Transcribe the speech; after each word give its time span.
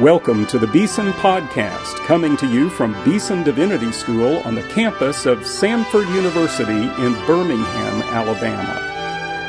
Welcome 0.00 0.44
to 0.46 0.58
the 0.58 0.66
Beeson 0.66 1.12
Podcast, 1.12 2.04
coming 2.04 2.36
to 2.38 2.48
you 2.48 2.68
from 2.68 3.00
Beeson 3.04 3.44
Divinity 3.44 3.92
School 3.92 4.38
on 4.38 4.56
the 4.56 4.62
campus 4.64 5.24
of 5.24 5.38
Samford 5.42 6.12
University 6.12 6.72
in 6.72 7.12
Birmingham, 7.26 8.02
Alabama. 8.02 8.74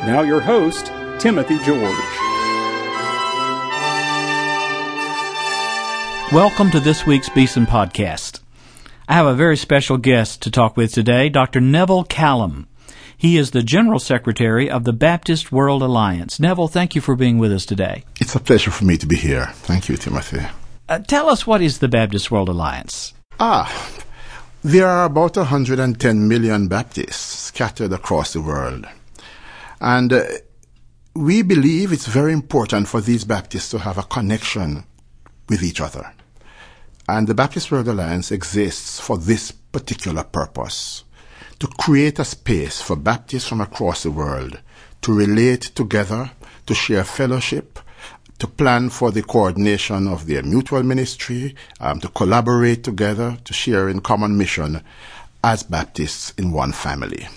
Now, 0.05 0.21
your 0.21 0.39
host, 0.39 0.91
Timothy 1.17 1.57
George. 1.65 1.81
Welcome 6.31 6.69
to 6.69 6.79
this 6.79 7.07
week's 7.07 7.29
Beeson 7.29 7.65
Podcast. 7.65 8.41
I 9.09 9.15
have 9.15 9.25
a 9.25 9.33
very 9.33 9.57
special 9.57 9.97
guest 9.97 10.43
to 10.43 10.51
talk 10.51 10.77
with 10.77 10.93
today, 10.93 11.27
Dr. 11.27 11.59
Neville 11.59 12.05
Callam. 12.05 12.67
He 13.17 13.37
is 13.37 13.51
the 13.51 13.63
General 13.63 13.99
Secretary 13.99 14.69
of 14.69 14.83
the 14.83 14.93
Baptist 14.93 15.51
World 15.51 15.81
Alliance. 15.81 16.39
Neville, 16.39 16.67
thank 16.67 16.95
you 16.95 17.01
for 17.01 17.15
being 17.15 17.37
with 17.37 17.51
us 17.51 17.65
today. 17.65 18.03
It's 18.19 18.35
a 18.35 18.39
pleasure 18.39 18.71
for 18.71 18.83
me 18.83 18.97
to 18.97 19.05
be 19.05 19.15
here. 19.15 19.47
Thank 19.53 19.87
you, 19.87 19.95
Timothy. 19.95 20.45
Uh, 20.89 20.99
tell 20.99 21.29
us 21.29 21.47
what 21.47 21.61
is 21.61 21.79
the 21.79 21.87
Baptist 21.87 22.29
World 22.29 22.49
Alliance? 22.49 23.13
Ah, 23.39 23.71
there 24.63 24.87
are 24.87 25.05
about 25.05 25.37
110 25.37 26.27
million 26.27 26.67
Baptists 26.67 27.45
scattered 27.45 27.93
across 27.93 28.33
the 28.33 28.41
world. 28.41 28.85
And 29.79 30.11
uh, 30.11 30.23
we 31.15 31.41
believe 31.41 31.93
it's 31.93 32.07
very 32.07 32.33
important 32.33 32.89
for 32.89 32.99
these 32.99 33.23
Baptists 33.23 33.69
to 33.69 33.79
have 33.79 33.97
a 33.97 34.03
connection 34.03 34.83
with 35.47 35.63
each 35.63 35.79
other. 35.79 36.11
And 37.07 37.27
the 37.27 37.35
Baptist 37.35 37.71
World 37.71 37.87
Alliance 37.87 38.31
exists 38.31 38.99
for 38.99 39.17
this 39.17 39.51
particular 39.51 40.23
purpose 40.23 41.04
to 41.65 41.71
create 41.77 42.19
a 42.19 42.25
space 42.25 42.79
for 42.79 42.95
Baptists 42.95 43.47
from 43.47 43.59
across 43.59 44.03
the 44.03 44.11
world 44.11 44.59
to 45.01 45.11
relate 45.11 45.61
together, 45.61 46.29
to 46.67 46.75
share 46.75 47.03
fellowship, 47.03 47.79
to 48.37 48.45
plan 48.45 48.87
for 48.87 49.09
the 49.09 49.23
coordination 49.23 50.07
of 50.07 50.27
their 50.27 50.43
mutual 50.43 50.83
ministry, 50.83 51.55
um, 51.79 51.99
to 51.99 52.07
collaborate 52.09 52.83
together, 52.83 53.35
to 53.43 53.51
share 53.51 53.89
in 53.89 53.99
common 53.99 54.37
mission 54.37 54.79
as 55.43 55.63
Baptists 55.63 56.33
in 56.37 56.51
one 56.51 56.71
family. 56.71 57.27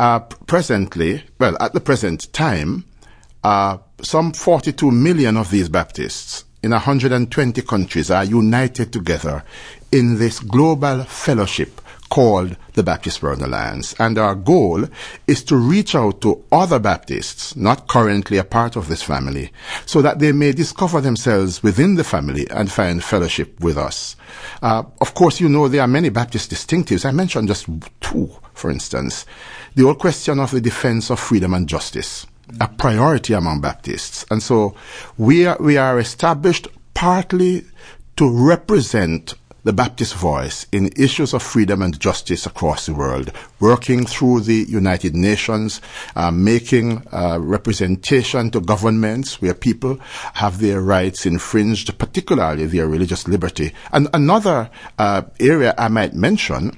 Uh, 0.00 0.18
presently, 0.18 1.22
well, 1.38 1.56
at 1.60 1.72
the 1.72 1.80
present 1.80 2.32
time, 2.32 2.84
uh, 3.44 3.78
some 4.00 4.32
42 4.32 4.90
million 4.90 5.36
of 5.36 5.50
these 5.52 5.68
Baptists 5.68 6.44
in 6.64 6.72
120 6.72 7.62
countries 7.62 8.10
are 8.10 8.24
united 8.24 8.92
together 8.92 9.44
in 9.92 10.18
this 10.18 10.40
global 10.40 11.04
fellowship 11.04 11.81
called 12.12 12.54
the 12.74 12.82
Baptist 12.82 13.22
World 13.22 13.40
Alliance. 13.40 13.94
And 13.98 14.18
our 14.18 14.34
goal 14.34 14.84
is 15.26 15.42
to 15.44 15.56
reach 15.56 15.94
out 15.94 16.20
to 16.20 16.44
other 16.52 16.78
Baptists, 16.78 17.56
not 17.56 17.88
currently 17.88 18.36
a 18.36 18.44
part 18.44 18.76
of 18.76 18.88
this 18.88 19.02
family, 19.02 19.50
so 19.86 20.02
that 20.02 20.18
they 20.18 20.30
may 20.32 20.52
discover 20.52 21.00
themselves 21.00 21.62
within 21.62 21.94
the 21.94 22.04
family 22.04 22.46
and 22.50 22.70
find 22.70 23.02
fellowship 23.02 23.58
with 23.60 23.78
us. 23.78 24.14
Uh, 24.60 24.82
of 25.00 25.14
course, 25.14 25.40
you 25.40 25.48
know 25.48 25.68
there 25.68 25.80
are 25.80 25.88
many 25.88 26.10
Baptist 26.10 26.50
distinctives. 26.50 27.06
I 27.06 27.12
mentioned 27.12 27.48
just 27.48 27.66
two, 28.02 28.30
for 28.52 28.70
instance. 28.70 29.24
The 29.74 29.84
old 29.84 29.98
question 29.98 30.38
of 30.38 30.50
the 30.50 30.60
defense 30.60 31.08
of 31.08 31.18
freedom 31.18 31.54
and 31.54 31.66
justice 31.66 32.26
a 32.60 32.68
priority 32.68 33.32
among 33.32 33.62
Baptists. 33.62 34.26
And 34.30 34.42
so 34.42 34.74
we 35.16 35.46
are, 35.46 35.56
we 35.58 35.78
are 35.78 35.98
established 35.98 36.68
partly 36.92 37.64
to 38.16 38.28
represent 38.28 39.32
the 39.64 39.72
Baptist 39.72 40.14
voice 40.14 40.66
in 40.72 40.90
issues 40.96 41.32
of 41.32 41.42
freedom 41.42 41.82
and 41.82 41.98
justice 42.00 42.46
across 42.46 42.86
the 42.86 42.94
world, 42.94 43.30
working 43.60 44.04
through 44.04 44.40
the 44.40 44.66
United 44.68 45.14
Nations, 45.14 45.80
uh, 46.16 46.30
making 46.30 47.06
uh, 47.12 47.38
representation 47.40 48.50
to 48.50 48.60
governments 48.60 49.40
where 49.40 49.54
people 49.54 49.98
have 50.34 50.58
their 50.58 50.80
rights 50.80 51.26
infringed, 51.26 51.96
particularly 51.98 52.66
their 52.66 52.88
religious 52.88 53.28
liberty. 53.28 53.72
And 53.92 54.08
another 54.12 54.70
uh, 54.98 55.22
area 55.38 55.74
I 55.78 55.88
might 55.88 56.14
mention 56.14 56.76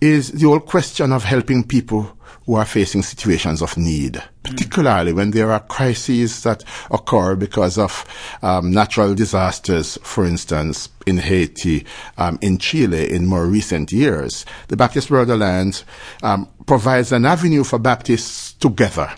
is 0.00 0.32
the 0.32 0.46
old 0.46 0.66
question 0.66 1.12
of 1.12 1.24
helping 1.24 1.64
people 1.64 2.16
who 2.46 2.54
are 2.54 2.64
facing 2.64 3.02
situations 3.02 3.62
of 3.62 3.76
need, 3.76 4.22
particularly 4.42 5.12
when 5.12 5.30
there 5.30 5.50
are 5.50 5.60
crises 5.60 6.42
that 6.42 6.62
occur 6.90 7.34
because 7.34 7.78
of 7.78 8.04
um, 8.42 8.70
natural 8.70 9.14
disasters, 9.14 9.98
for 10.02 10.24
instance, 10.24 10.88
in 11.06 11.18
Haiti, 11.18 11.86
um, 12.18 12.38
in 12.42 12.58
Chile 12.58 13.10
in 13.10 13.26
more 13.26 13.46
recent 13.46 13.92
years. 13.92 14.44
The 14.68 14.76
Baptist 14.76 15.10
Alliance 15.10 15.84
um, 16.22 16.48
provides 16.66 17.12
an 17.12 17.24
avenue 17.24 17.64
for 17.64 17.78
Baptists 17.78 18.52
together 18.54 19.12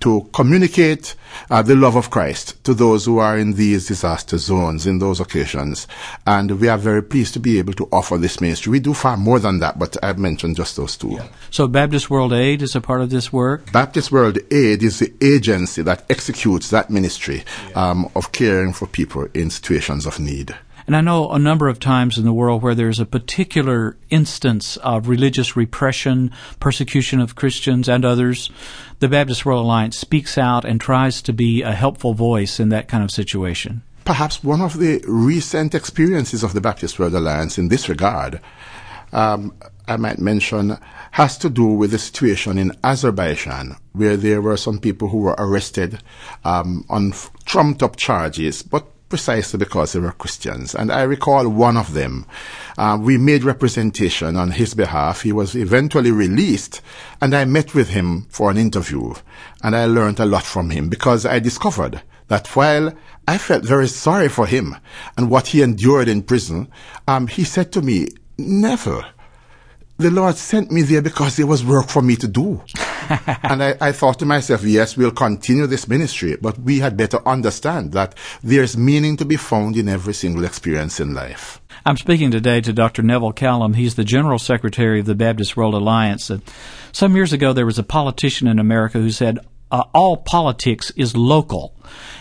to 0.00 0.28
communicate 0.32 1.14
uh, 1.50 1.62
the 1.62 1.74
love 1.74 1.96
of 1.96 2.10
Christ 2.10 2.62
to 2.64 2.74
those 2.74 3.04
who 3.04 3.18
are 3.18 3.38
in 3.38 3.54
these 3.54 3.88
disaster 3.88 4.38
zones 4.38 4.86
in 4.86 4.98
those 4.98 5.20
occasions. 5.20 5.86
And 6.26 6.60
we 6.60 6.68
are 6.68 6.78
very 6.78 7.02
pleased 7.02 7.34
to 7.34 7.40
be 7.40 7.58
able 7.58 7.74
to 7.74 7.88
offer 7.92 8.16
this 8.16 8.40
ministry. 8.40 8.70
We 8.70 8.80
do 8.80 8.94
far 8.94 9.16
more 9.16 9.38
than 9.38 9.58
that, 9.60 9.78
but 9.78 9.96
I've 10.02 10.18
mentioned 10.18 10.56
just 10.56 10.76
those 10.76 10.96
two. 10.96 11.10
Yeah. 11.10 11.28
So 11.50 11.68
Baptist 11.68 12.10
World 12.10 12.32
Aid 12.32 12.62
is 12.62 12.74
a 12.74 12.80
part 12.80 13.00
of 13.00 13.10
this 13.10 13.32
work? 13.32 13.70
Baptist 13.72 14.10
World 14.12 14.38
Aid 14.50 14.82
is 14.82 14.98
the 14.98 15.12
agency 15.20 15.82
that 15.82 16.04
executes 16.10 16.70
that 16.70 16.90
ministry 16.90 17.44
yeah. 17.68 17.90
um, 17.90 18.10
of 18.14 18.32
caring 18.32 18.72
for 18.72 18.86
people 18.86 19.26
in 19.34 19.50
situations 19.50 20.06
of 20.06 20.18
need. 20.18 20.54
And 20.86 20.96
I 20.96 21.00
know 21.00 21.30
a 21.30 21.38
number 21.38 21.68
of 21.68 21.78
times 21.78 22.18
in 22.18 22.24
the 22.24 22.32
world 22.32 22.62
where 22.62 22.74
there's 22.74 23.00
a 23.00 23.06
particular 23.06 23.96
instance 24.08 24.76
of 24.78 25.08
religious 25.08 25.56
repression, 25.56 26.32
persecution 26.58 27.20
of 27.20 27.34
Christians 27.34 27.88
and 27.88 28.04
others, 28.04 28.50
the 28.98 29.08
Baptist 29.08 29.44
World 29.46 29.64
Alliance 29.64 29.96
speaks 29.96 30.36
out 30.36 30.64
and 30.64 30.80
tries 30.80 31.22
to 31.22 31.32
be 31.32 31.62
a 31.62 31.72
helpful 31.72 32.14
voice 32.14 32.60
in 32.60 32.68
that 32.70 32.88
kind 32.88 33.02
of 33.02 33.10
situation. 33.10 33.82
Perhaps 34.04 34.42
one 34.42 34.60
of 34.60 34.78
the 34.78 35.04
recent 35.06 35.74
experiences 35.74 36.42
of 36.42 36.52
the 36.52 36.60
Baptist 36.60 36.98
World 36.98 37.14
Alliance 37.14 37.58
in 37.58 37.68
this 37.68 37.88
regard, 37.88 38.40
um, 39.12 39.54
I 39.86 39.96
might 39.96 40.18
mention, 40.18 40.78
has 41.12 41.36
to 41.38 41.50
do 41.50 41.66
with 41.66 41.90
the 41.90 41.98
situation 41.98 42.58
in 42.58 42.72
Azerbaijan, 42.82 43.76
where 43.92 44.16
there 44.16 44.40
were 44.40 44.56
some 44.56 44.78
people 44.78 45.08
who 45.08 45.18
were 45.18 45.34
arrested 45.38 46.02
um, 46.44 46.84
on 46.88 47.12
trumped 47.44 47.82
up 47.82 47.96
charges, 47.96 48.62
but 48.62 48.86
precisely 49.10 49.58
because 49.58 49.92
they 49.92 50.00
were 50.00 50.12
Christians. 50.12 50.74
And 50.74 50.90
I 50.90 51.02
recall 51.02 51.46
one 51.48 51.76
of 51.76 51.92
them. 51.92 52.24
Uh, 52.78 52.96
we 52.98 53.18
made 53.18 53.44
representation 53.44 54.36
on 54.36 54.52
his 54.52 54.72
behalf. 54.72 55.20
He 55.20 55.32
was 55.32 55.54
eventually 55.54 56.10
released, 56.10 56.80
and 57.20 57.34
I 57.34 57.44
met 57.44 57.74
with 57.74 57.90
him 57.90 58.22
for 58.30 58.50
an 58.50 58.56
interview. 58.56 59.12
And 59.62 59.76
I 59.76 59.84
learned 59.84 60.20
a 60.20 60.24
lot 60.24 60.44
from 60.44 60.70
him 60.70 60.88
because 60.88 61.26
I 61.26 61.40
discovered 61.40 62.00
that 62.28 62.46
while 62.56 62.94
I 63.28 63.36
felt 63.36 63.64
very 63.64 63.88
sorry 63.88 64.30
for 64.30 64.46
him 64.46 64.76
and 65.18 65.28
what 65.28 65.48
he 65.48 65.60
endured 65.60 66.08
in 66.08 66.22
prison, 66.22 66.68
um, 67.06 67.26
he 67.26 67.44
said 67.44 67.70
to 67.72 67.82
me, 67.82 68.08
Never 68.38 69.04
the 70.00 70.10
Lord 70.10 70.36
sent 70.36 70.70
me 70.70 70.80
there 70.80 71.02
because 71.02 71.36
there 71.36 71.46
was 71.46 71.62
work 71.62 71.88
for 71.88 72.00
me 72.00 72.16
to 72.16 72.26
do. 72.26 72.62
and 73.42 73.62
I, 73.62 73.76
I, 73.80 73.92
thought 73.92 74.20
to 74.20 74.26
myself, 74.26 74.62
yes, 74.62 74.96
we'll 74.96 75.10
continue 75.10 75.66
this 75.66 75.88
ministry, 75.88 76.36
but 76.40 76.58
we 76.60 76.78
had 76.78 76.96
better 76.96 77.26
understand 77.26 77.92
that 77.92 78.14
there's 78.42 78.76
meaning 78.76 79.16
to 79.16 79.24
be 79.24 79.36
found 79.36 79.76
in 79.76 79.88
every 79.88 80.14
single 80.14 80.44
experience 80.44 81.00
in 81.00 81.12
life. 81.12 81.60
I'm 81.84 81.96
speaking 81.96 82.30
today 82.30 82.60
to 82.60 82.72
Dr. 82.72 83.02
Neville 83.02 83.32
Callam. 83.32 83.74
He's 83.74 83.96
the 83.96 84.04
General 84.04 84.38
Secretary 84.38 85.00
of 85.00 85.06
the 85.06 85.16
Baptist 85.16 85.56
World 85.56 85.74
Alliance. 85.74 86.30
Uh, 86.30 86.38
some 86.92 87.16
years 87.16 87.32
ago, 87.32 87.52
there 87.52 87.66
was 87.66 87.78
a 87.80 87.82
politician 87.82 88.46
in 88.46 88.60
America 88.60 88.98
who 88.98 89.10
said, 89.10 89.40
uh, 89.70 89.84
all 89.94 90.16
politics 90.16 90.90
is 90.96 91.16
local. 91.16 91.74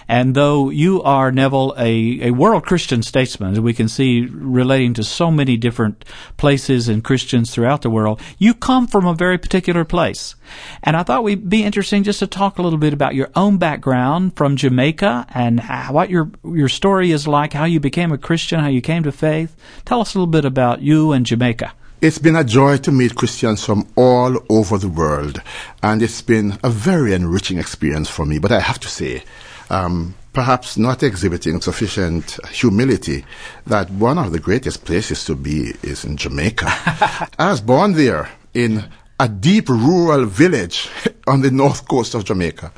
And 0.07 0.33
though 0.33 0.71
you 0.71 1.03
are, 1.03 1.31
Neville, 1.31 1.75
a, 1.77 2.29
a 2.29 2.31
world 2.31 2.65
Christian 2.65 3.03
statesman, 3.03 3.53
as 3.53 3.59
we 3.59 3.73
can 3.73 3.87
see 3.87 4.25
relating 4.25 4.95
to 4.95 5.03
so 5.03 5.29
many 5.29 5.55
different 5.55 6.03
places 6.35 6.87
and 6.87 7.03
Christians 7.03 7.53
throughout 7.53 7.83
the 7.83 7.91
world, 7.91 8.19
you 8.39 8.55
come 8.55 8.87
from 8.87 9.05
a 9.05 9.13
very 9.13 9.37
particular 9.37 9.85
place. 9.85 10.33
And 10.81 10.95
I 10.95 11.03
thought 11.03 11.23
we'd 11.23 11.47
be 11.47 11.63
interesting 11.63 12.03
just 12.03 12.19
to 12.19 12.27
talk 12.27 12.57
a 12.57 12.63
little 12.63 12.79
bit 12.79 12.93
about 12.93 13.13
your 13.13 13.29
own 13.35 13.57
background 13.57 14.35
from 14.35 14.55
Jamaica 14.55 15.27
and 15.29 15.59
how, 15.59 15.93
what 15.93 16.09
your, 16.09 16.31
your 16.43 16.69
story 16.69 17.11
is 17.11 17.27
like, 17.27 17.53
how 17.53 17.65
you 17.65 17.79
became 17.79 18.11
a 18.11 18.17
Christian, 18.17 18.59
how 18.59 18.67
you 18.67 18.81
came 18.81 19.03
to 19.03 19.11
faith. 19.11 19.55
Tell 19.85 20.01
us 20.01 20.15
a 20.15 20.17
little 20.17 20.31
bit 20.31 20.45
about 20.45 20.81
you 20.81 21.11
and 21.11 21.23
Jamaica. 21.23 21.73
It's 22.01 22.17
been 22.17 22.37
a 22.37 22.45
joy 22.45 22.77
to 22.77 22.93
meet 22.93 23.15
Christians 23.15 23.65
from 23.65 23.85
all 23.97 24.41
over 24.47 24.77
the 24.77 24.87
world, 24.87 25.41
and 25.83 26.01
it's 26.01 26.21
been 26.21 26.57
a 26.63 26.69
very 26.69 27.13
enriching 27.13 27.57
experience 27.57 28.09
for 28.09 28.25
me. 28.25 28.39
But 28.39 28.53
I 28.53 28.61
have 28.61 28.79
to 28.79 28.87
say, 28.87 29.23
um, 29.69 30.15
perhaps 30.31 30.77
not 30.77 31.03
exhibiting 31.03 31.59
sufficient 31.59 32.39
humility, 32.51 33.25
that 33.67 33.89
one 33.91 34.17
of 34.17 34.31
the 34.31 34.39
greatest 34.39 34.85
places 34.85 35.25
to 35.25 35.35
be 35.35 35.73
is 35.83 36.05
in 36.05 36.15
Jamaica. 36.15 36.67
I 37.37 37.49
was 37.51 37.59
born 37.59 37.91
there 37.91 38.29
in 38.53 38.85
a 39.19 39.27
deep 39.27 39.67
rural 39.67 40.25
village 40.25 40.89
on 41.27 41.41
the 41.41 41.51
north 41.51 41.85
coast 41.89 42.15
of 42.15 42.23
Jamaica, 42.23 42.71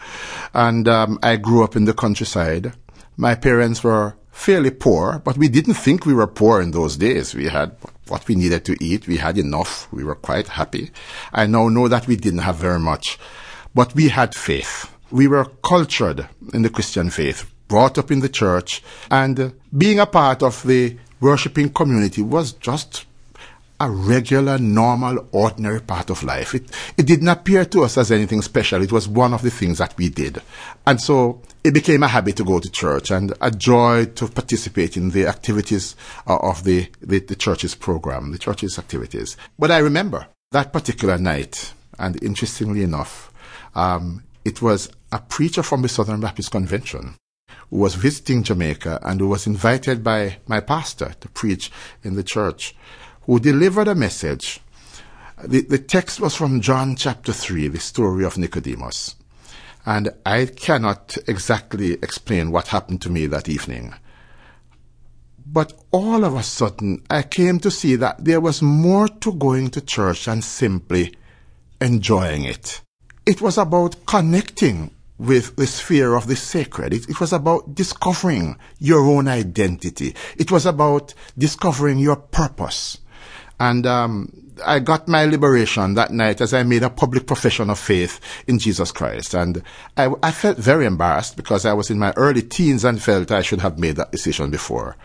and 0.55 0.87
um, 0.87 1.19
I 1.21 1.35
grew 1.35 1.63
up 1.63 1.75
in 1.75 1.85
the 1.85 1.93
countryside. 1.93 2.73
My 3.17 3.35
parents 3.35 3.83
were 3.83 4.15
fairly 4.31 4.71
poor, 4.71 5.21
but 5.23 5.37
we 5.37 5.47
didn't 5.49 5.75
think 5.75 6.05
we 6.05 6.13
were 6.13 6.27
poor 6.27 6.61
in 6.61 6.71
those 6.71 6.97
days. 6.97 7.35
We 7.35 7.47
had 7.47 7.75
what 8.07 8.27
we 8.27 8.35
needed 8.35 8.65
to 8.65 8.75
eat. 8.83 9.07
We 9.07 9.17
had 9.17 9.37
enough. 9.37 9.91
We 9.91 10.03
were 10.03 10.15
quite 10.15 10.47
happy. 10.47 10.91
I 11.31 11.45
now 11.47 11.69
know 11.69 11.87
that 11.87 12.07
we 12.07 12.15
didn't 12.15 12.39
have 12.39 12.55
very 12.55 12.79
much, 12.79 13.19
but 13.73 13.95
we 13.95 14.09
had 14.09 14.35
faith. 14.35 14.91
we 15.11 15.27
were 15.27 15.45
cultured 15.63 16.27
in 16.53 16.61
the 16.61 16.69
Christian 16.69 17.09
faith, 17.09 17.51
brought 17.67 17.97
up 17.97 18.11
in 18.11 18.21
the 18.21 18.29
church, 18.29 18.81
and 19.09 19.53
being 19.77 19.99
a 19.99 20.05
part 20.05 20.41
of 20.41 20.63
the 20.63 20.97
worshiping 21.19 21.69
community 21.69 22.21
was 22.21 22.53
just 22.53 23.05
a 23.79 23.89
regular, 23.89 24.57
normal, 24.57 25.27
ordinary 25.31 25.81
part 25.81 26.09
of 26.09 26.23
life. 26.23 26.53
It, 26.53 26.69
it 26.97 27.05
didn't 27.05 27.27
appear 27.27 27.65
to 27.65 27.83
us 27.83 27.97
as 27.97 28.11
anything 28.11 28.41
special. 28.41 28.81
It 28.81 28.91
was 28.91 29.07
one 29.07 29.33
of 29.33 29.41
the 29.41 29.49
things 29.49 29.79
that 29.79 29.97
we 29.97 30.09
did. 30.09 30.41
And 30.85 31.01
so 31.01 31.41
it 31.63 31.73
became 31.73 32.01
a 32.03 32.07
habit 32.07 32.37
to 32.37 32.43
go 32.43 32.59
to 32.59 32.69
church 32.69 33.11
and 33.11 33.33
a 33.39 33.51
joy 33.51 34.05
to 34.05 34.27
participate 34.27 34.97
in 34.97 35.11
the 35.11 35.27
activities 35.27 35.95
uh, 36.27 36.37
of 36.37 36.63
the, 36.63 36.89
the, 37.01 37.19
the 37.19 37.35
church's 37.35 37.75
program, 37.75 38.31
the 38.31 38.39
church's 38.39 38.79
activities. 38.79 39.37
But 39.59 39.71
I 39.71 39.77
remember 39.77 40.27
that 40.51 40.73
particular 40.73 41.17
night, 41.17 41.73
and 41.99 42.21
interestingly 42.23 42.83
enough, 42.83 43.31
um, 43.75 44.23
it 44.43 44.61
was 44.61 44.89
a 45.11 45.19
preacher 45.19 45.61
from 45.61 45.83
the 45.83 45.89
Southern 45.89 46.19
Baptist 46.19 46.51
Convention 46.51 47.15
who 47.69 47.77
was 47.77 47.95
visiting 47.95 48.43
Jamaica 48.43 48.99
and 49.03 49.19
who 49.19 49.27
was 49.27 49.45
invited 49.45 50.03
by 50.03 50.37
my 50.47 50.59
pastor 50.59 51.13
to 51.19 51.29
preach 51.29 51.71
in 52.03 52.15
the 52.15 52.23
church 52.23 52.75
who 53.21 53.39
delivered 53.39 53.87
a 53.87 53.95
message. 53.95 54.61
The, 55.43 55.61
the 55.61 55.77
text 55.77 56.19
was 56.19 56.35
from 56.35 56.61
John 56.61 56.95
chapter 56.95 57.33
3, 57.33 57.67
the 57.67 57.79
story 57.79 58.25
of 58.25 58.37
Nicodemus. 58.37 59.15
And 59.85 60.09
I 60.25 60.45
cannot 60.45 61.17
exactly 61.27 61.93
explain 61.93 62.51
what 62.51 62.67
happened 62.67 63.01
to 63.01 63.09
me 63.09 63.25
that 63.27 63.49
evening. 63.49 63.93
But 65.45 65.73
all 65.91 66.23
of 66.23 66.35
a 66.35 66.43
sudden, 66.43 67.03
I 67.09 67.23
came 67.23 67.59
to 67.59 67.71
see 67.71 67.95
that 67.97 68.23
there 68.23 68.39
was 68.39 68.61
more 68.61 69.07
to 69.07 69.33
going 69.33 69.69
to 69.71 69.81
church 69.81 70.25
than 70.25 70.41
simply 70.41 71.13
enjoying 71.81 72.45
it. 72.45 72.81
It 73.25 73.41
was 73.41 73.57
about 73.57 74.05
connecting 74.05 74.91
with 75.17 75.55
the 75.55 75.67
sphere 75.67 76.15
of 76.15 76.27
the 76.27 76.35
sacred. 76.35 76.93
It, 76.93 77.09
it, 77.09 77.19
was 77.19 77.31
about 77.31 77.75
discovering 77.75 78.57
your 78.79 79.01
own 79.01 79.27
identity. 79.27 80.15
It 80.37 80.51
was 80.51 80.65
about 80.65 81.13
discovering 81.37 81.99
your 81.99 82.15
purpose. 82.15 82.97
And 83.59 83.85
um, 83.85 84.31
I 84.65 84.79
got 84.79 85.07
my 85.07 85.25
liberation 85.25 85.93
that 85.95 86.11
night 86.11 86.41
as 86.41 86.53
I 86.53 86.63
made 86.63 86.83
a 86.83 86.89
public 86.89 87.27
profession 87.27 87.69
of 87.69 87.79
faith 87.79 88.19
in 88.47 88.59
Jesus 88.59 88.91
Christ. 88.91 89.33
And 89.33 89.63
I, 89.97 90.09
I, 90.21 90.31
felt 90.31 90.57
very 90.57 90.85
embarrassed 90.85 91.35
because 91.35 91.65
I 91.65 91.73
was 91.73 91.89
in 91.89 91.99
my 91.99 92.13
early 92.15 92.41
teens 92.41 92.83
and 92.85 93.01
felt 93.01 93.31
I 93.31 93.41
should 93.41 93.61
have 93.61 93.79
made 93.79 93.95
that 93.95 94.11
decision 94.11 94.51
before. 94.51 94.95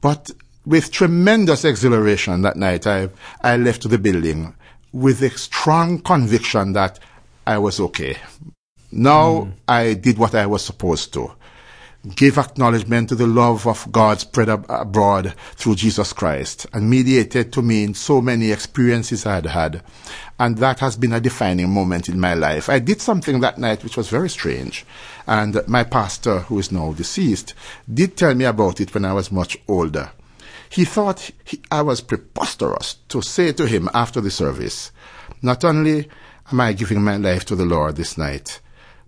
But 0.00 0.30
with 0.64 0.90
tremendous 0.90 1.64
exhilaration 1.64 2.42
that 2.42 2.56
night, 2.56 2.86
I, 2.86 3.08
I 3.42 3.56
left 3.56 3.88
the 3.88 3.98
building 3.98 4.54
with 4.92 5.22
a 5.22 5.30
strong 5.30 6.00
conviction 6.00 6.72
that 6.74 6.98
I 7.46 7.58
was 7.58 7.80
okay. 7.80 8.16
Now 8.90 9.30
mm. 9.30 9.52
I 9.66 9.94
did 9.94 10.18
what 10.18 10.34
I 10.34 10.46
was 10.46 10.64
supposed 10.64 11.12
to 11.14 11.32
give 12.16 12.36
acknowledgement 12.36 13.08
to 13.08 13.14
the 13.14 13.26
love 13.26 13.66
of 13.66 13.90
God 13.92 14.18
spread 14.18 14.48
ab- 14.48 14.66
abroad 14.68 15.34
through 15.54 15.76
Jesus 15.76 16.12
Christ 16.12 16.66
and 16.72 16.90
mediated 16.90 17.52
to 17.52 17.62
me 17.62 17.84
in 17.84 17.94
so 17.94 18.20
many 18.20 18.50
experiences 18.50 19.24
I 19.24 19.36
had 19.36 19.46
had. 19.46 19.82
And 20.38 20.58
that 20.58 20.80
has 20.80 20.96
been 20.96 21.12
a 21.12 21.20
defining 21.20 21.70
moment 21.70 22.08
in 22.08 22.18
my 22.18 22.34
life. 22.34 22.68
I 22.68 22.80
did 22.80 23.00
something 23.00 23.38
that 23.40 23.58
night 23.58 23.84
which 23.84 23.96
was 23.96 24.08
very 24.08 24.28
strange. 24.28 24.84
And 25.28 25.60
my 25.68 25.84
pastor, 25.84 26.40
who 26.40 26.58
is 26.58 26.72
now 26.72 26.92
deceased, 26.92 27.54
did 27.92 28.16
tell 28.16 28.34
me 28.34 28.46
about 28.46 28.80
it 28.80 28.92
when 28.94 29.04
I 29.04 29.12
was 29.12 29.30
much 29.30 29.56
older. 29.68 30.10
He 30.68 30.84
thought 30.84 31.30
he, 31.44 31.60
I 31.70 31.82
was 31.82 32.00
preposterous 32.00 32.94
to 33.10 33.22
say 33.22 33.52
to 33.52 33.66
him 33.66 33.88
after 33.94 34.20
the 34.20 34.30
service, 34.30 34.90
not 35.40 35.64
only 35.64 36.08
am 36.50 36.60
I 36.60 36.72
giving 36.72 37.02
my 37.02 37.16
life 37.16 37.44
to 37.44 37.54
the 37.54 37.66
Lord 37.66 37.94
this 37.94 38.18
night, 38.18 38.60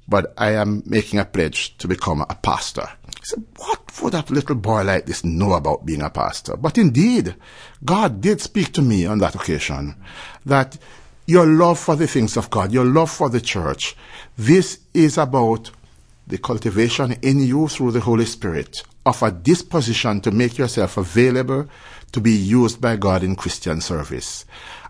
but 0.08 0.34
I 0.36 0.52
am 0.52 0.82
making 0.86 1.18
a 1.18 1.24
pledge 1.24 1.76
to 1.78 1.88
become 1.88 2.22
a 2.22 2.34
pastor. 2.34 2.88
He 3.18 3.24
said, 3.24 3.44
what 3.56 4.02
would 4.02 4.14
a 4.14 4.24
little 4.28 4.56
boy 4.56 4.84
like 4.84 5.06
this 5.06 5.24
know 5.24 5.52
about 5.52 5.86
being 5.86 6.02
a 6.02 6.10
pastor? 6.10 6.56
But 6.56 6.78
indeed, 6.78 7.34
God 7.84 8.20
did 8.20 8.40
speak 8.40 8.72
to 8.74 8.82
me 8.82 9.06
on 9.06 9.18
that 9.18 9.34
occasion 9.34 9.96
that 10.44 10.76
your 11.26 11.46
love 11.46 11.78
for 11.78 11.96
the 11.96 12.06
things 12.06 12.36
of 12.36 12.50
God, 12.50 12.72
your 12.72 12.84
love 12.84 13.10
for 13.10 13.30
the 13.30 13.40
church, 13.40 13.96
this 14.36 14.80
is 14.92 15.16
about 15.16 15.70
the 16.26 16.38
cultivation 16.38 17.12
in 17.22 17.40
you 17.40 17.68
through 17.68 17.92
the 17.92 18.00
Holy 18.00 18.26
Spirit 18.26 18.82
of 19.06 19.22
a 19.22 19.30
disposition 19.30 20.20
to 20.20 20.30
make 20.30 20.58
yourself 20.58 20.96
available 20.96 21.68
to 22.12 22.20
be 22.20 22.32
used 22.32 22.80
by 22.80 22.96
God 22.96 23.22
in 23.22 23.36
Christian 23.36 23.80
service. 23.80 24.44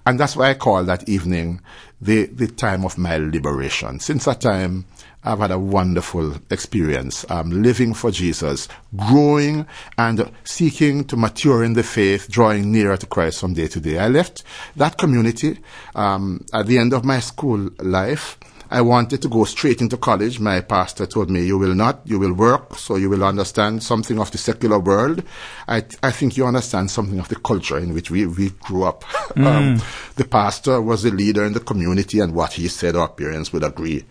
And 0.06 0.21
that's 0.21 0.37
why 0.37 0.51
I 0.51 0.55
call 0.55 0.85
that 0.85 1.09
evening 1.09 1.61
the, 2.01 2.27
the 2.27 2.47
time 2.47 2.85
of 2.85 2.99
my 2.99 3.17
liberation. 3.17 4.01
Since 4.01 4.27
that 4.27 4.41
time, 4.43 4.85
I've 5.27 5.39
had 5.39 5.51
a 5.51 5.59
wonderful 5.59 6.35
experience 6.51 7.25
um, 7.31 7.62
living 7.62 7.95
for 7.95 8.11
Jesus, 8.11 8.69
growing 8.95 9.67
and 9.97 10.31
seeking 10.45 11.05
to 11.05 11.17
mature 11.17 11.65
in 11.65 11.73
the 11.73 11.83
faith, 11.83 12.31
drawing 12.31 12.71
nearer 12.71 12.99
to 12.99 13.06
Christ 13.06 13.41
from 13.41 13.55
day 13.55 13.67
to 13.69 13.81
day. 13.81 13.99
I 13.99 14.09
left 14.09 14.43
that 14.77 14.99
community 14.99 15.61
um, 15.95 16.45
at 16.53 16.67
the 16.67 16.79
end 16.79 16.93
of 16.93 17.05
my 17.05 17.21
school 17.21 17.71
life. 17.79 18.39
I 18.70 18.81
wanted 18.81 19.22
to 19.22 19.28
go 19.28 19.44
straight 19.44 19.81
into 19.81 19.96
college. 19.96 20.40
My 20.40 20.61
pastor 20.61 21.06
told 21.06 21.31
me, 21.31 21.44
you 21.44 21.58
will 21.58 21.75
not, 21.75 22.00
you 22.05 22.19
will 22.19 22.32
work, 22.32 22.76
so 22.76 22.96
you 22.96 23.11
will 23.11 23.25
understand 23.25 23.82
something 23.82 24.19
of 24.19 24.31
the 24.31 24.38
secular 24.38 24.78
world. 24.78 25.22
I, 25.69 25.84
I 26.02 26.11
think 26.11 26.37
you 26.37 26.46
understand 26.46 26.90
something 26.90 27.19
of 27.19 27.28
the 27.28 27.37
culture 27.37 27.78
in 27.78 27.94
which 27.94 28.11
we, 28.11 28.26
we 28.26 28.50
grew 28.50 28.84
up. 28.84 29.05
Mm. 29.34 29.46
Um, 29.46 29.82
the 30.14 30.25
pastor 30.25 30.81
was 30.81 31.02
the 31.02 31.11
leader 31.11 31.44
in 31.44 31.55
the 31.55 31.61
community 31.61 32.20
and 32.20 32.34
what 32.34 32.52
he 32.52 32.69
said, 32.69 32.94
our 32.94 33.08
parents 33.08 33.52
would 33.52 33.64
agree 33.64 34.05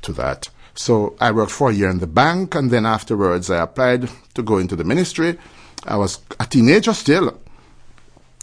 to 0.00 0.12
that. 0.14 0.48
So 0.74 1.16
I 1.20 1.32
worked 1.32 1.52
for 1.52 1.68
a 1.68 1.74
year 1.74 1.90
in 1.90 1.98
the 1.98 2.06
bank, 2.06 2.54
and 2.54 2.70
then 2.70 2.86
afterwards 2.86 3.50
I 3.50 3.62
applied 3.62 4.08
to 4.34 4.42
go 4.42 4.56
into 4.56 4.76
the 4.76 4.84
ministry. 4.84 5.38
I 5.84 5.96
was 5.96 6.20
a 6.38 6.46
teenager 6.46 6.94
still. 6.94 7.39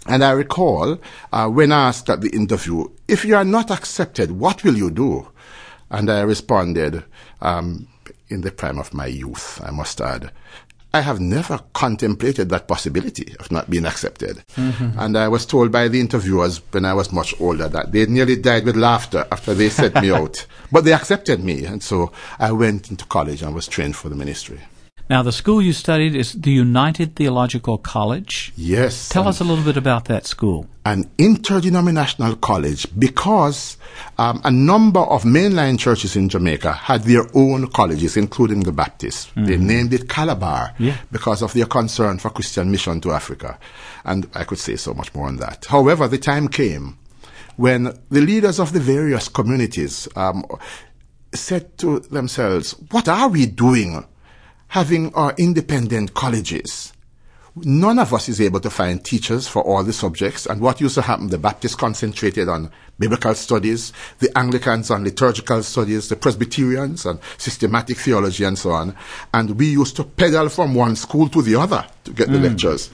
And 0.08 0.24
I 0.24 0.32
recall 0.32 1.00
uh, 1.32 1.48
when 1.50 1.72
asked 1.72 2.10
at 2.10 2.22
the 2.22 2.30
interview, 2.30 2.88
if 3.08 3.26
you 3.26 3.36
are 3.36 3.46
not 3.46 3.72
accepted, 3.72 4.32
what 4.32 4.64
will 4.64 4.76
you 4.76 4.92
do? 4.92 5.28
And 5.90 6.10
I 6.10 6.22
responded, 6.22 7.04
um, 7.42 7.88
in 8.30 8.42
the 8.42 8.52
prime 8.52 8.78
of 8.78 8.94
my 8.94 9.06
youth, 9.06 9.62
I 9.64 9.72
must 9.72 10.02
add, 10.02 10.32
I 10.94 11.02
have 11.02 11.20
never 11.20 11.60
contemplated 11.74 12.50
that 12.50 12.68
possibility 12.68 13.36
of 13.40 13.52
not 13.52 13.70
being 13.70 13.86
accepted. 13.86 14.44
Mm-hmm. 14.56 14.98
And 14.98 15.18
I 15.18 15.28
was 15.28 15.46
told 15.46 15.72
by 15.72 15.88
the 15.90 16.00
interviewers 16.00 16.62
when 16.72 16.86
I 16.86 16.94
was 16.94 17.12
much 17.12 17.40
older 17.40 17.68
that 17.68 17.92
they 17.92 18.06
nearly 18.06 18.36
died 18.36 18.66
with 18.66 18.76
laughter 18.76 19.26
after 19.32 19.54
they 19.54 19.70
set 19.70 20.02
me 20.02 20.12
out. 20.20 20.46
But 20.72 20.86
they 20.86 20.94
accepted 20.94 21.44
me. 21.44 21.66
And 21.66 21.84
so 21.84 22.12
I 22.40 22.52
went 22.52 22.90
into 22.90 23.06
college 23.06 23.42
and 23.42 23.54
was 23.54 23.68
trained 23.68 23.96
for 23.96 24.10
the 24.10 24.16
ministry. 24.16 24.60
Now, 25.10 25.24
the 25.24 25.32
school 25.32 25.62
you 25.62 25.72
studied 25.72 26.16
is 26.16 26.34
the 26.34 26.52
United 26.52 27.16
Theological 27.16 27.78
College. 27.78 28.52
Yes. 28.58 29.08
Tell 29.08 29.26
us 29.26 29.40
a 29.40 29.46
little 29.46 29.64
bit 29.64 29.78
about 29.78 30.06
that 30.06 30.26
school. 30.26 30.68
An 30.86 31.10
interdenominational 31.18 32.36
college 32.36 32.88
because 33.00 33.78
um, 34.18 34.42
a 34.44 34.52
number 34.52 35.00
of 35.00 35.24
mainline 35.24 35.80
churches 35.80 36.18
in 36.18 36.28
Jamaica 36.28 36.74
had 36.74 37.04
their 37.04 37.26
own 37.34 37.68
colleges, 37.68 38.18
including 38.18 38.62
the 38.62 38.74
Baptists. 38.74 39.28
Mm-hmm. 39.28 39.46
They 39.46 39.58
named 39.58 39.94
it 39.94 40.10
Calabar 40.10 40.74
yeah. 40.78 40.98
because 41.10 41.42
of 41.42 41.54
their 41.54 41.68
concern 41.68 42.20
for 42.20 42.30
Christian 42.30 42.70
mission 42.70 43.00
to 43.02 43.12
Africa. 43.12 43.58
And 44.04 44.30
I 44.34 44.44
could 44.44 44.60
say 44.60 44.76
so 44.76 44.94
much 44.94 45.16
more 45.16 45.28
on 45.28 45.38
that. 45.38 45.66
However, 45.66 46.10
the 46.10 46.18
time 46.18 46.50
came 46.50 46.98
when 47.56 47.98
the 48.10 48.22
leaders 48.22 48.60
of 48.60 48.74
the 48.74 48.80
various 48.82 49.30
communities 49.30 50.08
um, 50.18 50.46
said 51.34 51.78
to 51.78 52.00
themselves, 52.00 52.72
What 52.92 53.08
are 53.08 53.30
we 53.30 53.46
doing? 53.46 54.06
Having 54.70 55.14
our 55.14 55.34
independent 55.38 56.14
colleges. 56.14 56.94
None 57.64 57.98
of 57.98 58.14
us 58.14 58.30
is 58.30 58.40
able 58.40 58.60
to 58.60 58.70
find 58.70 59.04
teachers 59.04 59.48
for 59.48 59.64
all 59.64 59.84
the 59.84 59.94
subjects. 59.94 60.46
And 60.46 60.62
what 60.62 60.80
used 60.80 60.96
to 60.96 61.02
happen, 61.02 61.28
the 61.28 61.40
Baptists 61.40 61.76
concentrated 61.76 62.48
on 62.48 62.72
biblical 63.00 63.34
studies, 63.34 63.94
the 64.20 64.36
Anglicans 64.38 64.92
on 64.92 65.04
liturgical 65.04 65.64
studies, 65.64 66.10
the 66.10 66.16
Presbyterians 66.16 67.06
on 67.06 67.20
systematic 67.38 67.98
theology 67.98 68.44
and 68.44 68.58
so 68.58 68.72
on. 68.72 68.96
And 69.34 69.58
we 69.58 69.72
used 69.72 69.96
to 69.96 70.04
pedal 70.04 70.50
from 70.50 70.76
one 70.76 70.96
school 70.96 71.30
to 71.30 71.42
the 71.42 71.56
other 71.56 71.86
to 72.04 72.12
get 72.12 72.30
mm. 72.30 72.34
the 72.34 72.50
lectures. 72.50 72.92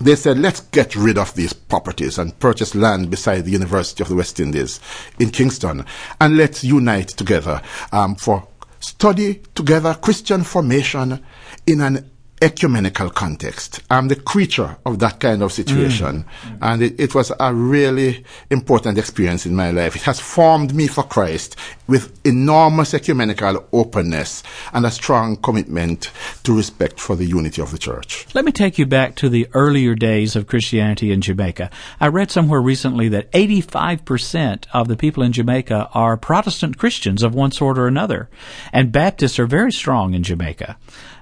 They 0.00 0.14
said, 0.16 0.38
let's 0.38 0.60
get 0.60 0.94
rid 0.94 1.16
of 1.16 1.34
these 1.34 1.54
properties 1.54 2.18
and 2.18 2.38
purchase 2.38 2.74
land 2.74 3.10
beside 3.10 3.44
the 3.44 3.50
University 3.50 4.02
of 4.02 4.08
the 4.08 4.14
West 4.14 4.38
Indies 4.40 4.78
in 5.18 5.30
Kingston 5.30 5.86
and 6.20 6.36
let's 6.36 6.62
unite 6.62 7.08
together 7.08 7.62
um, 7.92 8.14
for 8.14 8.46
study 8.86 9.42
together 9.52 9.94
Christian 9.94 10.44
formation 10.44 11.20
in 11.66 11.80
an 11.80 12.08
ecumenical 12.42 13.08
context. 13.08 13.80
I'm 13.90 14.08
the 14.08 14.16
creature 14.16 14.76
of 14.84 14.98
that 14.98 15.20
kind 15.20 15.42
of 15.42 15.52
situation. 15.52 16.24
Mm. 16.24 16.58
And 16.60 16.82
it, 16.82 17.00
it, 17.00 17.14
was 17.14 17.32
a 17.40 17.54
really 17.54 18.24
important 18.50 18.98
experience 18.98 19.46
in 19.46 19.54
my 19.54 19.70
life. 19.70 19.96
It 19.96 20.02
has 20.02 20.20
formed 20.20 20.74
me 20.74 20.86
for 20.86 21.02
Christ 21.02 21.56
with 21.86 22.12
enormous 22.26 22.92
ecumenical 22.92 23.66
openness 23.72 24.42
and 24.74 24.84
a 24.84 24.90
strong 24.90 25.36
commitment 25.36 26.10
to 26.42 26.54
respect 26.54 27.00
for 27.00 27.16
the 27.16 27.24
unity 27.24 27.62
of 27.62 27.70
the 27.70 27.78
church. 27.78 28.26
Let 28.34 28.44
me 28.44 28.52
take 28.52 28.78
you 28.78 28.84
back 28.84 29.14
to 29.16 29.30
the 29.30 29.48
earlier 29.54 29.94
days 29.94 30.36
of 30.36 30.46
Christianity 30.46 31.12
in 31.12 31.22
Jamaica. 31.22 31.70
I 32.00 32.08
read 32.08 32.30
somewhere 32.30 32.60
recently 32.60 33.08
that 33.10 33.32
85% 33.32 34.66
of 34.74 34.88
the 34.88 34.96
people 34.96 35.22
in 35.22 35.32
Jamaica 35.32 35.88
are 35.94 36.18
Protestant 36.18 36.76
Christians 36.76 37.22
of 37.22 37.34
one 37.34 37.50
sort 37.50 37.78
or 37.78 37.86
another, 37.86 38.28
and 38.72 38.92
Baptists 38.92 39.38
are 39.38 39.46
very 39.46 39.72
strong 39.72 40.12
in 40.12 40.22
Jamaica. 40.22 40.76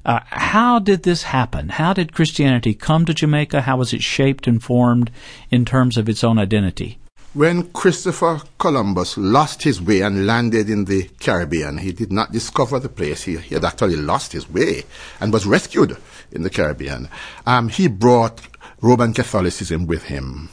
Uh, 0.04 0.20
how 0.26 0.78
did 0.78 1.02
this 1.02 1.22
happen? 1.22 1.70
How 1.70 1.92
did 1.94 2.12
Christianity 2.12 2.74
come 2.74 3.06
to 3.06 3.14
Jamaica? 3.14 3.62
How 3.62 3.78
was 3.78 3.92
it 3.92 4.02
shaped 4.02 4.46
and 4.46 4.62
formed 4.62 5.10
in 5.50 5.64
terms 5.64 5.96
of 5.96 6.08
its 6.08 6.22
own 6.22 6.38
identity? 6.38 6.98
When 7.32 7.70
Christopher 7.72 8.42
Columbus 8.58 9.16
lost 9.16 9.62
his 9.62 9.82
way 9.82 10.02
and 10.02 10.26
landed 10.26 10.70
in 10.70 10.84
the 10.84 11.10
Caribbean, 11.18 11.78
he 11.78 11.90
did 11.90 12.12
not 12.12 12.30
discover 12.30 12.78
the 12.78 12.88
place. 12.88 13.24
He, 13.24 13.38
he 13.38 13.54
had 13.54 13.64
actually 13.64 13.96
lost 13.96 14.32
his 14.32 14.48
way 14.48 14.84
and 15.20 15.32
was 15.32 15.46
rescued 15.46 15.96
in 16.30 16.42
the 16.42 16.50
Caribbean. 16.50 17.08
Um, 17.44 17.68
he 17.68 17.88
brought 17.88 18.40
Roman 18.80 19.14
Catholicism 19.14 19.86
with 19.86 20.04
him. 20.04 20.50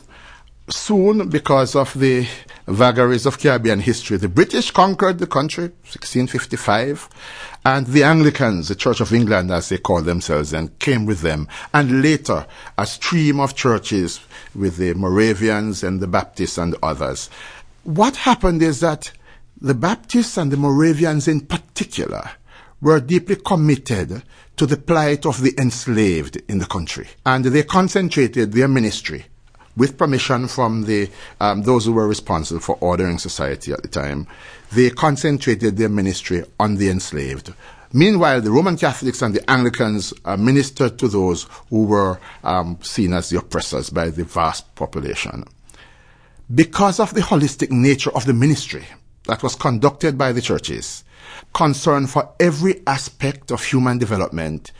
Soon, 0.70 1.30
because 1.30 1.76
of 1.76 1.94
the 2.00 2.28
vagaries 2.68 3.26
of 3.26 3.40
Caribbean 3.40 3.80
history, 3.80 4.18
the 4.18 4.30
British 4.30 4.72
conquered 4.72 5.20
the 5.20 5.28
country, 5.28 5.66
1655, 5.84 7.10
and 7.66 7.88
the 7.88 8.04
Anglicans, 8.04 8.68
the 8.68 8.76
Church 8.76 9.02
of 9.02 9.14
England 9.14 9.52
as 9.52 9.70
they 9.70 9.78
call 9.78 10.02
themselves, 10.02 10.54
and 10.54 10.78
came 10.80 11.06
with 11.06 11.22
them. 11.22 11.48
And 11.74 12.02
later, 12.02 12.46
a 12.78 12.86
stream 12.86 13.40
of 13.40 13.56
churches 13.56 14.20
with 14.56 14.78
the 14.78 14.94
Moravians 14.94 15.84
and 15.84 16.00
the 16.00 16.08
Baptists 16.08 16.58
and 16.58 16.76
others. 16.82 17.30
What 17.84 18.16
happened 18.16 18.62
is 18.62 18.80
that 18.80 19.12
the 19.60 19.76
Baptists 19.76 20.38
and 20.38 20.52
the 20.52 20.58
Moravians 20.58 21.28
in 21.28 21.42
particular 21.42 22.32
were 22.82 23.00
deeply 23.00 23.36
committed 23.36 24.24
to 24.58 24.66
the 24.66 24.78
plight 24.78 25.26
of 25.26 25.42
the 25.42 25.54
enslaved 25.60 26.42
in 26.48 26.58
the 26.58 26.66
country. 26.66 27.08
And 27.26 27.46
they 27.46 27.64
concentrated 27.64 28.54
their 28.54 28.68
ministry 28.68 29.26
with 29.78 29.98
permission 29.98 30.48
from 30.48 30.84
the 30.84 31.10
um, 31.40 31.64
those 31.64 31.86
who 31.86 31.94
were 31.94 32.08
responsible 32.08 32.60
for 32.60 32.78
ordering 32.82 33.18
society 33.18 33.72
at 33.72 33.82
the 33.82 33.88
time, 33.88 34.28
they 34.72 34.90
concentrated 34.90 35.78
their 35.78 35.90
ministry 35.90 36.44
on 36.60 36.76
the 36.76 36.90
enslaved. 36.90 37.54
Meanwhile, 37.94 38.42
the 38.42 38.52
Roman 38.52 38.78
Catholics 38.78 39.22
and 39.22 39.34
the 39.34 39.50
Anglicans 39.50 40.14
uh, 40.24 40.38
ministered 40.38 40.98
to 41.00 41.10
those 41.10 41.48
who 41.70 41.84
were 41.84 42.20
um, 42.44 42.78
seen 42.82 43.14
as 43.14 43.30
the 43.30 43.40
oppressors 43.40 43.90
by 43.90 44.10
the 44.10 44.24
vast 44.24 44.74
population. 44.76 45.44
Because 46.54 47.00
of 47.00 47.14
the 47.14 47.22
holistic 47.22 47.70
nature 47.70 48.12
of 48.16 48.26
the 48.26 48.34
ministry 48.34 48.86
that 49.26 49.44
was 49.44 49.56
conducted 49.56 50.18
by 50.18 50.32
the 50.32 50.42
churches, 50.42 51.04
concern 51.54 52.08
for 52.08 52.30
every 52.40 52.82
aspect 52.88 53.52
of 53.52 53.64
human 53.64 53.98
development, 53.98 54.72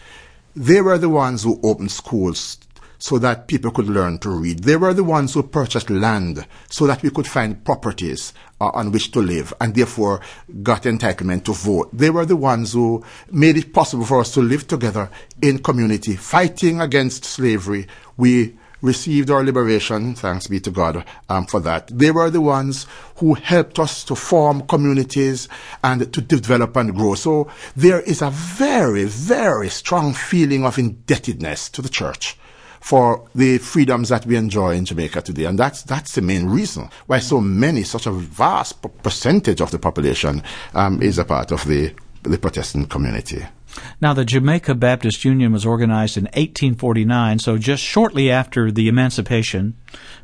they 0.56 0.82
were 0.82 0.98
the 0.98 1.10
ones 1.10 1.44
who 1.44 1.60
opened 1.64 1.92
schools 1.92 2.58
so 3.02 3.18
that 3.18 3.48
people 3.48 3.72
could 3.72 3.88
learn 3.88 4.20
to 4.20 4.30
read. 4.30 4.60
They 4.60 4.76
were 4.76 4.94
the 4.94 5.04
ones 5.04 5.34
who 5.34 5.42
purchased 5.42 5.90
land 5.90 6.46
so 6.70 6.86
that 6.86 7.02
we 7.02 7.10
could 7.10 7.26
find 7.26 7.66
properties 7.66 8.32
uh, 8.62 8.70
on 8.76 8.92
which 8.92 9.12
to 9.14 9.22
live 9.24 9.52
and 9.60 9.74
therefore 9.74 10.22
got 10.62 10.84
entitlement 10.84 11.46
to 11.46 11.54
vote. 11.54 11.90
They 11.92 12.12
were 12.12 12.28
the 12.28 12.36
ones 12.36 12.74
who 12.74 13.04
made 13.32 13.58
it 13.58 13.74
possible 13.74 14.06
for 14.06 14.20
us 14.20 14.32
to 14.36 14.42
live 14.42 14.68
together 14.68 15.10
in 15.42 15.64
community, 15.64 16.16
fighting 16.16 16.80
against 16.80 17.26
slavery. 17.26 17.88
We 18.18 18.56
received 18.84 19.32
our 19.32 19.44
liberation, 19.44 20.14
thanks 20.14 20.46
be 20.46 20.60
to 20.60 20.70
God 20.70 21.04
um, 21.28 21.48
for 21.48 21.60
that. 21.62 21.88
They 21.88 22.12
were 22.12 22.30
the 22.30 22.42
ones 22.42 22.86
who 23.16 23.34
helped 23.34 23.80
us 23.80 24.04
to 24.06 24.16
form 24.16 24.68
communities 24.68 25.50
and 25.84 26.14
to 26.14 26.22
develop 26.22 26.76
and 26.76 26.96
grow. 26.96 27.16
So 27.16 27.50
there 27.76 28.02
is 28.02 28.22
a 28.22 28.30
very, 28.30 29.06
very 29.06 29.70
strong 29.70 30.14
feeling 30.14 30.66
of 30.66 30.78
indebtedness 30.78 31.68
to 31.70 31.82
the 31.82 31.90
church 31.90 32.38
for 32.82 33.28
the 33.34 33.60
freedoms 33.60 34.10
that 34.10 34.26
we 34.26 34.36
enjoy 34.36 34.76
in 34.76 34.86
Jamaica 34.86 35.22
today. 35.22 35.46
And 35.46 35.58
that's, 35.58 35.84
that's 35.84 36.16
the 36.16 36.22
main 36.22 36.48
reason 36.48 36.90
why 37.06 37.20
so 37.20 37.40
many, 37.40 37.84
such 37.84 38.08
a 38.08 38.12
vast 38.12 38.82
percentage 39.04 39.62
of 39.62 39.72
the 39.72 39.80
population 39.80 40.44
um, 40.74 41.02
is 41.02 41.18
a 41.18 41.26
part 41.26 41.52
of 41.52 41.66
the, 41.66 41.94
the 42.24 42.38
Protestant 42.38 42.90
community. 42.90 43.46
Now, 44.02 44.14
the 44.14 44.26
Jamaica 44.26 44.74
Baptist 44.74 45.24
Union 45.24 45.52
was 45.52 45.64
organized 45.64 46.18
in 46.18 46.24
1849, 46.24 47.38
so 47.38 47.60
just 47.60 47.84
shortly 47.84 48.32
after 48.32 48.72
the 48.72 48.88
emancipation 48.88 49.76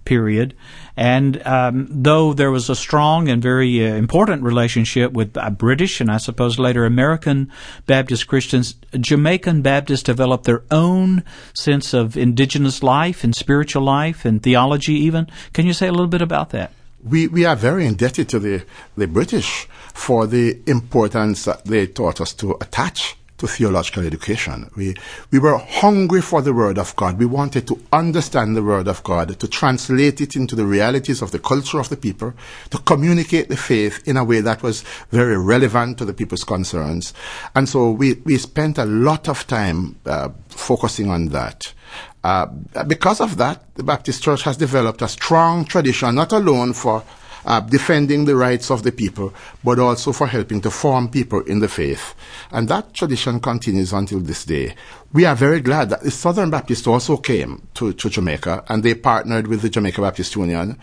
period. 0.04 0.56
And 0.96 1.46
um, 1.46 1.88
though 1.92 2.34
there 2.34 2.50
was 2.50 2.72
a 2.72 2.76
strong 2.76 3.30
and 3.30 3.40
very 3.40 3.86
uh, 3.86 3.94
important 3.94 4.42
relationship 4.42 5.12
with 5.12 5.38
uh, 5.38 5.52
British 5.52 6.02
and 6.02 6.10
I 6.10 6.18
suppose 6.18 6.58
later 6.58 6.86
American 6.86 7.52
Baptist 7.86 8.26
Christians, 8.26 8.74
Jamaican 9.00 9.62
Baptists 9.62 10.02
developed 10.02 10.46
their 10.46 10.64
own 10.72 11.24
sense 11.54 11.94
of 11.94 12.18
indigenous 12.18 12.82
life 12.82 13.24
and 13.24 13.36
spiritual 13.36 13.84
life 13.84 14.26
and 14.26 14.42
theology, 14.42 14.94
even. 14.94 15.28
Can 15.54 15.68
you 15.68 15.74
say 15.74 15.88
a 15.88 15.92
little 15.92 16.08
bit 16.08 16.24
about 16.24 16.50
that? 16.50 16.72
We, 17.04 17.28
we 17.28 17.46
are 17.46 17.56
very 17.56 17.86
indebted 17.86 18.28
to 18.30 18.40
the, 18.40 18.66
the 18.96 19.08
British 19.08 19.68
for 19.94 20.26
the 20.26 20.60
importance 20.66 21.46
that 21.46 21.66
they 21.66 21.86
taught 21.86 22.20
us 22.20 22.34
to 22.34 22.58
attach 22.60 23.18
to 23.38 23.48
theological 23.48 24.06
education. 24.06 24.70
We, 24.76 24.96
we 25.32 25.40
were 25.40 25.58
hungry 25.58 26.22
for 26.22 26.42
the 26.42 26.54
Word 26.54 26.78
of 26.78 26.96
God. 26.96 27.20
We 27.20 27.26
wanted 27.26 27.68
to 27.68 27.80
understand 27.94 28.56
the 28.56 28.64
Word 28.64 28.88
of 28.88 29.04
God, 29.04 29.40
to 29.40 29.48
translate 29.48 30.22
it 30.22 30.36
into 30.36 30.56
the 30.56 30.66
realities 30.66 31.22
of 31.22 31.32
the 31.32 31.40
culture 31.40 31.80
of 31.80 31.90
the 31.90 31.98
people, 31.98 32.34
to 32.72 32.78
communicate 32.80 33.50
the 33.50 33.58
faith 33.58 34.08
in 34.08 34.18
a 34.18 34.24
way 34.24 34.42
that 34.42 34.64
was 34.64 34.82
very 35.12 35.38
relevant 35.38 35.98
to 36.00 36.06
the 36.06 36.14
people's 36.14 36.44
concerns. 36.44 37.14
And 37.56 37.70
so 37.70 37.92
we, 37.92 38.14
we 38.26 38.38
spent 38.38 38.78
a 38.78 38.86
lot 38.86 39.30
of 39.30 39.46
time 39.48 40.00
uh, 40.06 40.30
focusing 40.50 41.10
on 41.10 41.28
that. 41.30 41.74
Uh, 42.24 42.48
because 42.88 43.22
of 43.22 43.38
that, 43.38 43.64
the 43.76 43.84
Baptist 43.84 44.24
Church 44.24 44.42
has 44.44 44.58
developed 44.58 45.02
a 45.02 45.08
strong 45.08 45.64
tradition, 45.64 46.16
not 46.16 46.32
alone 46.32 46.74
for 46.74 47.04
uh, 47.48 47.62
defending 47.62 48.26
the 48.26 48.36
rights 48.36 48.70
of 48.70 48.84
the 48.84 48.92
people, 48.92 49.34
but 49.64 49.80
also 49.80 50.12
for 50.12 50.28
helping 50.28 50.62
to 50.62 50.70
form 50.70 51.10
people 51.10 51.42
in 51.44 51.60
the 51.60 51.68
faith. 51.70 52.14
And 52.52 52.68
that 52.68 52.94
tradition 52.94 53.40
continues 53.40 53.94
until 53.94 54.20
this 54.20 54.46
day. 54.46 54.76
We 55.14 55.24
are 55.24 55.36
very 55.36 55.62
glad 55.62 55.90
that 55.90 56.02
the 56.02 56.12
Southern 56.12 56.50
Baptists 56.50 56.86
also 56.86 57.16
came 57.16 57.66
to, 57.76 57.94
to 57.94 58.10
Jamaica 58.10 58.66
and 58.68 58.84
they 58.84 58.94
partnered 58.94 59.48
with 59.48 59.62
the 59.62 59.70
Jamaica 59.70 60.02
Baptist 60.02 60.36
Union. 60.36 60.78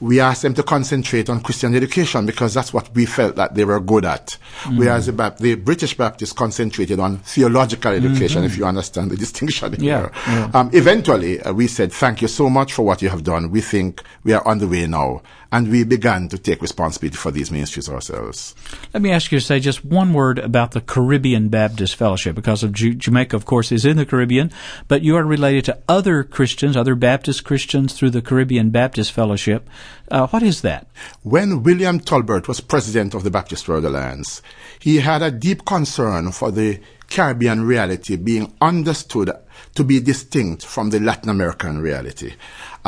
We 0.00 0.18
asked 0.18 0.42
them 0.42 0.54
to 0.54 0.64
concentrate 0.64 1.30
on 1.30 1.40
Christian 1.40 1.76
education 1.76 2.26
because 2.26 2.54
that's 2.54 2.74
what 2.74 2.92
we 2.94 3.06
felt 3.06 3.36
that 3.36 3.54
they 3.54 3.64
were 3.64 3.78
good 3.78 4.04
at. 4.04 4.36
Mm-hmm. 4.62 4.78
Whereas 4.78 5.06
the, 5.06 5.12
Bap- 5.12 5.38
the, 5.38 5.54
British 5.54 5.96
Baptists 5.96 6.32
concentrated 6.32 6.98
on 6.98 7.18
theological 7.18 7.92
education, 7.92 8.38
mm-hmm. 8.38 8.46
if 8.46 8.58
you 8.58 8.66
understand 8.66 9.12
the 9.12 9.16
distinction 9.16 9.76
yeah, 9.78 10.10
yeah. 10.26 10.50
Um, 10.54 10.70
eventually, 10.72 11.40
uh, 11.40 11.52
we 11.52 11.68
said, 11.68 11.92
thank 11.92 12.20
you 12.20 12.28
so 12.28 12.50
much 12.50 12.72
for 12.72 12.84
what 12.84 13.00
you 13.00 13.08
have 13.08 13.22
done. 13.22 13.50
We 13.50 13.60
think 13.60 14.02
we 14.24 14.32
are 14.32 14.46
on 14.46 14.58
the 14.58 14.66
way 14.66 14.86
now. 14.86 15.22
And 15.50 15.70
we 15.70 15.84
began 15.84 16.28
to 16.28 16.38
take 16.38 16.60
responsibility 16.60 17.16
for 17.16 17.30
these 17.30 17.50
ministries 17.50 17.88
ourselves. 17.88 18.54
Let 18.92 19.02
me 19.02 19.10
ask 19.10 19.32
you 19.32 19.38
to 19.38 19.44
say 19.44 19.60
just 19.60 19.82
one 19.84 20.12
word 20.12 20.38
about 20.38 20.72
the 20.72 20.82
Caribbean 20.82 21.48
Baptist 21.48 21.96
Fellowship 21.96 22.34
because 22.34 22.62
of 22.62 22.72
J- 22.72 22.94
Jamaica, 22.94 23.34
of 23.34 23.46
course, 23.46 23.72
is 23.72 23.86
in 23.86 23.96
the 23.96 24.04
Caribbean, 24.04 24.52
but 24.88 25.02
you 25.02 25.16
are 25.16 25.24
related 25.24 25.64
to 25.66 25.78
other 25.88 26.22
Christians, 26.22 26.76
other 26.76 26.94
Baptist 26.94 27.44
Christians 27.44 27.94
through 27.94 28.10
the 28.10 28.20
Caribbean 28.20 28.68
Baptist 28.68 29.12
Fellowship. 29.12 29.68
Uh, 30.10 30.26
what 30.26 30.42
is 30.42 30.60
that? 30.60 30.86
When 31.22 31.62
William 31.62 32.00
Tolbert 32.00 32.46
was 32.46 32.60
president 32.60 33.14
of 33.14 33.24
the 33.24 33.30
Baptist 33.30 33.68
World 33.68 33.86
Alliance, 33.86 34.42
he 34.78 34.96
had 34.96 35.22
a 35.22 35.30
deep 35.30 35.64
concern 35.64 36.32
for 36.32 36.50
the 36.50 36.80
Caribbean 37.08 37.66
reality 37.66 38.16
being 38.16 38.52
understood 38.60 39.32
to 39.74 39.84
be 39.84 40.00
distinct 40.00 40.64
from 40.64 40.90
the 40.90 41.00
Latin 41.00 41.30
American 41.30 41.80
reality. 41.80 42.34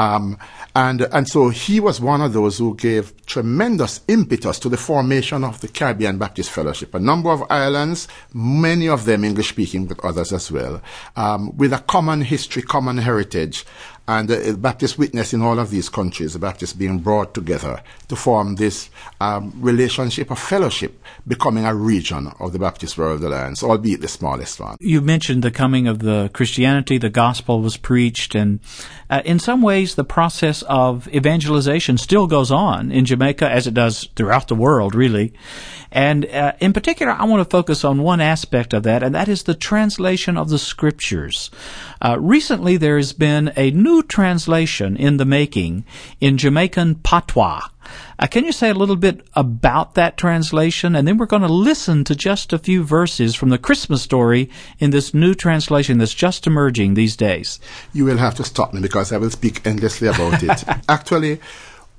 Um, 0.00 0.38
and, 0.74 1.02
and 1.12 1.28
so 1.28 1.50
he 1.50 1.78
was 1.78 2.00
one 2.00 2.22
of 2.22 2.32
those 2.32 2.56
who 2.56 2.74
gave 2.74 3.12
tremendous 3.26 4.00
impetus 4.08 4.58
to 4.60 4.70
the 4.70 4.78
formation 4.78 5.44
of 5.44 5.60
the 5.60 5.68
Caribbean 5.68 6.16
Baptist 6.16 6.50
Fellowship. 6.50 6.94
A 6.94 6.98
number 6.98 7.28
of 7.28 7.44
islands, 7.50 8.08
many 8.32 8.88
of 8.88 9.04
them 9.04 9.24
English 9.24 9.50
speaking, 9.50 9.84
but 9.84 10.02
others 10.02 10.32
as 10.32 10.50
well, 10.50 10.80
um, 11.16 11.54
with 11.58 11.74
a 11.74 11.80
common 11.80 12.22
history, 12.22 12.62
common 12.62 12.96
heritage, 12.96 13.66
and 14.10 14.28
the 14.28 14.56
Baptist 14.58 14.98
witness 14.98 15.32
in 15.32 15.40
all 15.40 15.60
of 15.60 15.70
these 15.70 15.88
countries, 15.88 16.32
the 16.32 16.40
Baptists 16.40 16.72
being 16.72 16.98
brought 16.98 17.32
together 17.32 17.80
to 18.08 18.16
form 18.16 18.56
this 18.56 18.90
um, 19.20 19.52
relationship 19.56 20.32
of 20.32 20.38
fellowship, 20.40 21.00
becoming 21.28 21.64
a 21.64 21.72
region 21.72 22.26
of 22.40 22.52
the 22.52 22.58
Baptist 22.58 22.98
World 22.98 23.22
Alliance, 23.22 23.62
albeit 23.62 24.00
the 24.00 24.08
smallest 24.08 24.58
one. 24.58 24.76
You 24.80 25.00
mentioned 25.00 25.44
the 25.44 25.52
coming 25.52 25.86
of 25.86 26.00
the 26.00 26.28
Christianity, 26.34 26.98
the 26.98 27.08
gospel 27.08 27.62
was 27.62 27.76
preached, 27.76 28.34
and 28.34 28.58
uh, 29.08 29.22
in 29.24 29.38
some 29.38 29.62
ways 29.62 29.94
the 29.94 30.02
process 30.02 30.62
of 30.62 31.06
evangelization 31.14 31.96
still 31.96 32.26
goes 32.26 32.50
on 32.50 32.90
in 32.90 33.04
Jamaica 33.04 33.48
as 33.48 33.68
it 33.68 33.74
does 33.74 34.08
throughout 34.16 34.48
the 34.48 34.56
world, 34.56 34.96
really. 34.96 35.32
And 35.92 36.26
uh, 36.26 36.52
in 36.60 36.72
particular, 36.72 37.12
I 37.12 37.24
want 37.24 37.40
to 37.40 37.50
focus 37.50 37.84
on 37.84 38.02
one 38.02 38.20
aspect 38.20 38.72
of 38.72 38.84
that, 38.84 39.02
and 39.02 39.14
that 39.14 39.28
is 39.28 39.42
the 39.42 39.54
translation 39.54 40.36
of 40.36 40.48
the 40.48 40.58
scriptures. 40.58 41.50
Uh, 42.00 42.16
recently, 42.20 42.76
there 42.76 42.96
has 42.96 43.12
been 43.12 43.52
a 43.56 43.70
new 43.72 43.99
new 44.00 44.06
translation 44.06 44.96
in 44.96 45.18
the 45.18 45.24
making 45.24 45.84
in 46.20 46.38
Jamaican 46.38 46.94
patois. 46.96 47.68
Uh, 48.18 48.26
can 48.26 48.44
you 48.44 48.52
say 48.52 48.70
a 48.70 48.74
little 48.74 48.96
bit 48.96 49.26
about 49.34 49.94
that 49.94 50.16
translation? 50.16 50.94
And 50.94 51.06
then 51.06 51.18
we're 51.18 51.26
going 51.26 51.42
to 51.42 51.52
listen 51.52 52.04
to 52.04 52.14
just 52.14 52.52
a 52.52 52.58
few 52.58 52.84
verses 52.84 53.34
from 53.34 53.50
the 53.50 53.58
Christmas 53.58 54.02
story 54.02 54.48
in 54.78 54.90
this 54.90 55.12
new 55.12 55.34
translation 55.34 55.98
that's 55.98 56.14
just 56.14 56.46
emerging 56.46 56.94
these 56.94 57.16
days. 57.16 57.60
You 57.92 58.04
will 58.04 58.18
have 58.18 58.36
to 58.36 58.44
stop 58.44 58.72
me 58.72 58.80
because 58.80 59.12
I 59.12 59.18
will 59.18 59.30
speak 59.30 59.66
endlessly 59.66 60.08
about 60.08 60.42
it. 60.42 60.64
Actually, 60.88 61.40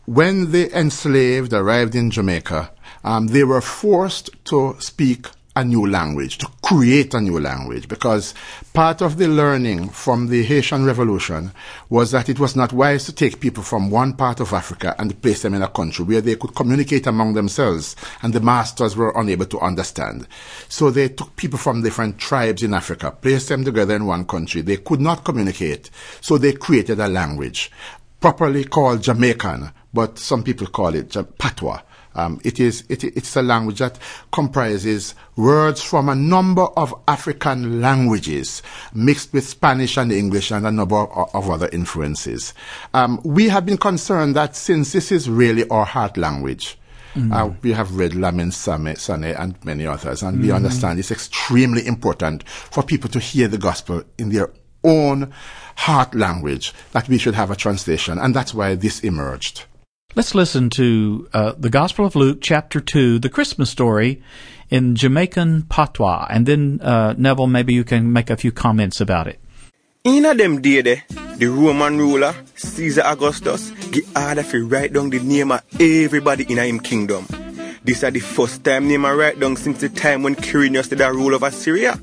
when 0.06 0.52
the 0.52 0.72
enslaved 0.78 1.54
arrived 1.54 1.96
in 1.96 2.10
Jamaica, 2.10 2.72
um, 3.04 3.28
they 3.28 3.44
were 3.44 3.62
forced 3.62 4.30
to 4.46 4.76
speak 4.80 5.28
a 5.56 5.66
new 5.66 5.86
language, 5.86 6.38
to 6.38 6.48
create 6.62 7.14
a 7.14 7.20
new 7.20 7.38
language, 7.40 7.88
because 7.88 8.34
part 8.74 9.02
of 9.02 9.18
the 9.18 9.28
learning 9.28 9.90
from 9.90 10.28
the 10.28 10.44
Haitian 10.44 10.86
Revolution 10.86 11.52
was 11.90 12.12
that 12.12 12.30
it 12.30 12.40
was 12.40 12.56
not 12.56 12.72
wise 12.72 13.06
to 13.06 13.14
take 13.14 13.42
people 13.42 13.62
from 13.62 13.90
one 13.90 14.14
part 14.14 14.40
of 14.40 14.54
Africa 14.54 14.96
and 14.98 15.22
place 15.22 15.42
them 15.42 15.54
in 15.54 15.62
a 15.62 15.68
country 15.68 16.06
where 16.06 16.22
they 16.22 16.38
could 16.38 16.56
communicate 16.56 17.06
among 17.06 17.34
themselves 17.34 17.96
and 18.22 18.32
the 18.32 18.40
masters 18.40 18.96
were 18.96 19.14
unable 19.16 19.46
to 19.46 19.60
understand. 19.60 20.26
So 20.70 20.90
they 20.90 21.10
took 21.10 21.36
people 21.36 21.60
from 21.60 21.82
different 21.82 22.18
tribes 22.18 22.64
in 22.64 22.74
Africa, 22.74 23.12
placed 23.12 23.50
them 23.50 23.66
together 23.66 23.96
in 23.96 24.06
one 24.06 24.26
country. 24.26 24.62
They 24.62 24.78
could 24.78 25.02
not 25.02 25.26
communicate, 25.26 25.90
so 26.22 26.38
they 26.38 26.54
created 26.54 27.00
a 27.02 27.10
language, 27.10 27.72
properly 28.22 28.64
called 28.64 29.04
Jamaican, 29.04 29.72
but 29.94 30.18
some 30.18 30.44
people 30.44 30.68
call 30.68 30.96
it 30.96 31.14
patois. 31.38 31.82
Um, 32.16 32.42
it 32.44 32.60
is 32.60 32.84
it, 32.90 33.04
it's 33.04 33.36
a 33.36 33.42
language 33.42 33.80
that 33.80 33.98
comprises 34.32 35.16
words 35.36 35.82
from 35.82 36.10
a 36.10 36.16
number 36.16 36.64
of 36.64 36.94
African 37.08 37.82
languages 37.82 38.62
mixed 38.94 39.34
with 39.34 39.48
Spanish 39.48 39.98
and 39.98 40.12
English 40.12 40.52
and 40.52 40.68
a 40.68 40.72
number 40.72 40.98
of, 40.98 41.34
of 41.34 41.50
other 41.50 41.70
influences. 41.72 42.54
Um, 42.94 43.22
we 43.24 43.50
have 43.50 43.66
been 43.66 43.78
concerned 43.78 44.36
that 44.36 44.56
since 44.56 44.92
this 44.92 45.12
is 45.12 45.30
really 45.30 45.68
our 45.70 45.86
heart 45.86 46.18
language, 46.18 46.78
Mm. 47.16 47.34
Uh, 47.34 47.54
we 47.62 47.74
have 47.74 47.96
read 47.98 48.14
Lamin 48.14 48.52
Same, 48.52 48.96
Sanneh 48.96 49.38
and 49.38 49.56
many 49.66 49.86
others, 49.86 50.24
and 50.24 50.38
mm. 50.38 50.44
we 50.44 50.52
understand 50.52 50.98
it's 50.98 51.12
extremely 51.12 51.86
important 51.86 52.48
for 52.48 52.84
people 52.84 53.10
to 53.10 53.20
hear 53.20 53.50
the 53.50 53.58
gospel 53.58 54.04
in 54.18 54.30
their 54.30 54.50
own 54.84 55.34
heart 55.76 56.16
language 56.16 56.74
that 56.94 57.10
we 57.10 57.18
should 57.18 57.36
have 57.36 57.52
a 57.52 57.56
translation, 57.56 58.18
and 58.18 58.34
that's 58.34 58.54
why 58.54 58.76
this 58.76 59.02
emerged. 59.02 59.66
Let's 60.14 60.36
listen 60.36 60.70
to 60.72 61.30
uh, 61.34 61.54
the 61.58 61.70
Gospel 61.70 62.06
of 62.06 62.18
Luke, 62.18 62.40
chapter 62.42 62.82
2, 62.82 63.20
the 63.20 63.30
Christmas 63.30 63.70
story 63.70 64.22
in 64.70 64.94
Jamaican 64.94 65.64
patois. 65.64 66.28
And 66.30 66.46
then, 66.46 66.82
uh, 66.82 67.14
Neville, 67.18 67.48
maybe 67.48 67.74
you 67.74 67.86
can 67.86 68.12
make 68.12 68.30
a 68.30 68.36
few 68.36 68.52
comments 68.52 69.00
about 69.00 69.28
it. 69.28 69.40
In 70.04 70.26
a 70.26 70.36
them 70.36 70.62
day 70.62 70.82
there, 70.82 71.04
the 71.38 71.46
Roman 71.46 71.98
ruler, 71.98 72.36
Caesar 72.56 73.04
Augustus, 73.06 73.72
give 73.92 74.04
order 74.18 74.44
to 74.44 74.68
write 74.68 74.92
down 74.92 75.12
the 75.12 75.20
name 75.20 75.54
of 75.54 75.62
everybody 75.80 76.44
in 76.50 76.58
him 76.58 76.82
kingdom. 76.82 77.26
This 77.82 78.04
is 78.04 78.12
the 78.12 78.20
first 78.20 78.66
time 78.66 78.90
name 78.90 79.06
I 79.06 79.14
write 79.14 79.40
down 79.40 79.56
since 79.56 79.80
the 79.80 79.88
time 79.88 80.24
when 80.24 80.36
Quirinius 80.36 80.90
did 80.90 81.00
a 81.00 81.10
rule 81.14 81.36
over 81.36 81.52
Syria. 81.52 81.98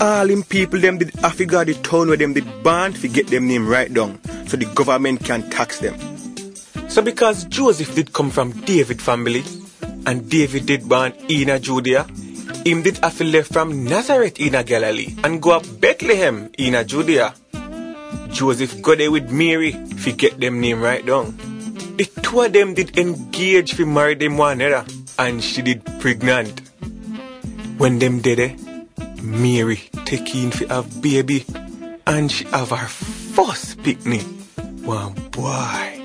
All 0.00 0.30
him 0.30 0.44
people 0.44 0.78
them 0.78 0.98
did 0.98 1.12
have 1.16 1.36
to 1.38 1.46
the 1.46 1.74
town 1.82 2.06
where 2.06 2.16
them 2.16 2.34
did 2.34 2.62
band 2.62 2.94
to 3.00 3.08
get 3.08 3.26
them 3.26 3.48
name 3.48 3.66
right 3.66 3.92
down, 3.92 4.20
so 4.46 4.56
the 4.56 4.66
government 4.66 5.24
can 5.24 5.50
tax 5.50 5.80
them. 5.80 6.17
So 6.88 7.02
because 7.02 7.44
Joseph 7.44 7.94
did 7.94 8.12
come 8.12 8.30
from 8.30 8.52
David 8.64 9.00
family, 9.00 9.44
and 10.06 10.28
David 10.30 10.64
did 10.64 10.88
born 10.88 11.12
in 11.28 11.50
a 11.50 11.58
Judea, 11.60 12.04
him 12.64 12.82
did 12.82 12.96
have 13.04 13.18
to 13.18 13.42
from 13.42 13.84
Nazareth 13.84 14.40
in 14.40 14.54
a 14.54 14.64
Galilee 14.64 15.14
and 15.22 15.40
go 15.40 15.50
up 15.50 15.64
Bethlehem 15.80 16.50
in 16.56 16.74
a 16.74 16.84
Judea. 16.84 17.34
Joseph 18.30 18.80
go 18.80 18.94
there 18.94 19.10
with 19.10 19.30
Mary 19.30 19.74
if 19.74 20.16
get 20.16 20.40
them 20.40 20.60
name 20.60 20.80
right 20.80 21.04
down. 21.04 21.36
The 21.96 22.08
two 22.22 22.40
of 22.40 22.52
them 22.52 22.74
did 22.74 22.96
engage 22.98 23.76
to 23.76 23.84
marry 23.84 24.14
them 24.14 24.38
one 24.38 24.60
another 24.60 24.86
and 25.18 25.42
she 25.44 25.62
did 25.62 25.84
pregnant. 26.00 26.60
When 27.76 27.98
them 27.98 28.20
did 28.20 28.38
it, 28.38 28.52
eh, 28.58 28.84
Mary 29.22 29.80
take 30.04 30.34
in 30.34 30.50
for 30.50 30.66
have 30.68 31.02
baby 31.02 31.44
and 32.06 32.32
she 32.32 32.44
have 32.46 32.70
her 32.70 32.88
first 32.88 33.82
picnic. 33.82 34.24
One 34.84 35.12
boy. 35.30 35.97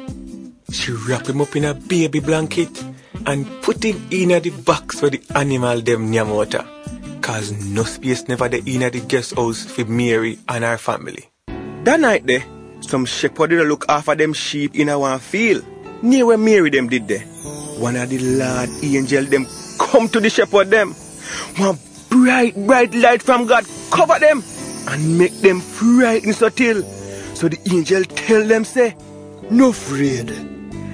She 0.74 0.92
wrap 0.92 1.28
him 1.28 1.40
up 1.40 1.56
in 1.56 1.66
a 1.66 1.76
baby 1.76 2.20
blanket 2.20 2.84
and 3.28 3.46
put 3.62 3.84
him 3.86 4.08
in 4.10 4.30
the 4.30 4.50
box 4.50 5.00
for 5.00 5.08
the 5.08 5.22
animal 5.36 5.80
them 5.82 6.12
nyamota. 6.12 6.66
Cause 7.22 7.52
no 7.68 7.84
space 7.84 8.28
never 8.28 8.50
the 8.50 8.58
in 8.66 8.82
the 8.82 9.00
guest 9.00 9.36
house 9.36 9.64
for 9.64 9.86
Mary 9.86 10.40
and 10.50 10.64
her 10.64 10.80
family. 10.80 11.30
That 11.84 12.00
night 12.00 12.26
there, 12.26 12.44
some 12.82 13.06
shepherd 13.06 13.52
did 13.52 13.68
look 13.68 13.86
after 13.88 14.16
them 14.16 14.34
sheep 14.34 14.74
in 14.76 14.90
a 14.90 14.98
one 14.98 15.20
field. 15.20 15.64
Near 16.02 16.26
where 16.26 16.38
Mary 16.40 16.72
them 16.72 16.90
did 16.90 17.08
there. 17.08 17.22
One 17.78 17.96
of 17.96 18.10
the 18.10 18.18
Lord 18.18 18.70
angel 18.82 19.26
them 19.26 19.46
come 19.80 20.10
to 20.10 20.20
the 20.20 20.32
shepherd 20.32 20.72
them. 20.72 20.94
One 21.58 21.78
bright, 22.10 22.56
bright 22.66 22.96
light 22.96 23.22
from 23.22 23.46
God 23.46 23.66
cover 23.92 24.18
them 24.18 24.44
and 24.88 25.20
make 25.20 25.40
them 25.40 25.62
frightened 25.62 26.36
so 26.36 26.50
till. 26.50 26.82
So 27.36 27.48
the 27.48 27.60
angel 27.72 28.04
tell 28.06 28.44
them 28.46 28.66
say, 28.66 28.96
No 29.52 29.70
afraid 29.70 30.53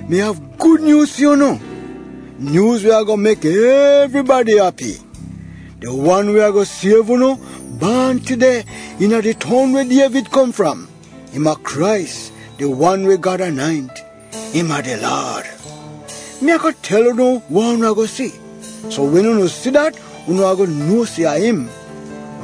me 0.10 0.18
have 0.18 0.58
good 0.58 0.82
news, 0.82 1.20
you 1.20 1.36
know. 1.36 1.60
News 2.40 2.84
we 2.84 2.90
are 2.90 3.04
gonna 3.04 3.22
make 3.22 3.46
everybody 3.46 4.58
happy. 4.58 4.98
The 5.82 5.94
one 5.94 6.34
we 6.34 6.42
are 6.42 6.52
gonna 6.52 6.66
save, 6.66 7.10
you 7.10 7.18
know, 7.18 7.36
born 7.80 8.20
today 8.20 8.64
in 9.00 9.12
the 9.12 9.34
town 9.36 9.72
where 9.74 9.86
David 9.86 10.32
come 10.32 10.52
from. 10.52 10.88
Him 11.32 11.46
a 11.46 11.56
Christ, 11.58 12.34
the 12.58 12.68
one 12.68 13.06
we 13.06 13.18
God 13.18 13.40
anoint. 13.40 14.00
Him 14.52 14.72
a 14.72 14.82
the 14.82 14.98
Lord. 14.98 15.46
Me 16.42 16.54
I 16.54 16.58
could 16.58 16.82
tell 16.82 17.04
you 17.04 17.14
know 17.14 17.40
one 17.48 17.86
are 17.86 17.94
gonna 17.94 18.08
see. 18.08 18.34
So 18.90 19.04
when 19.04 19.26
you 19.26 19.48
see 19.48 19.70
that, 19.70 19.96
you 20.28 20.44
are 20.44 20.56
gonna 20.56 20.72
know 20.72 21.06
see 21.06 21.24
a 21.26 21.38
him. 21.38 21.70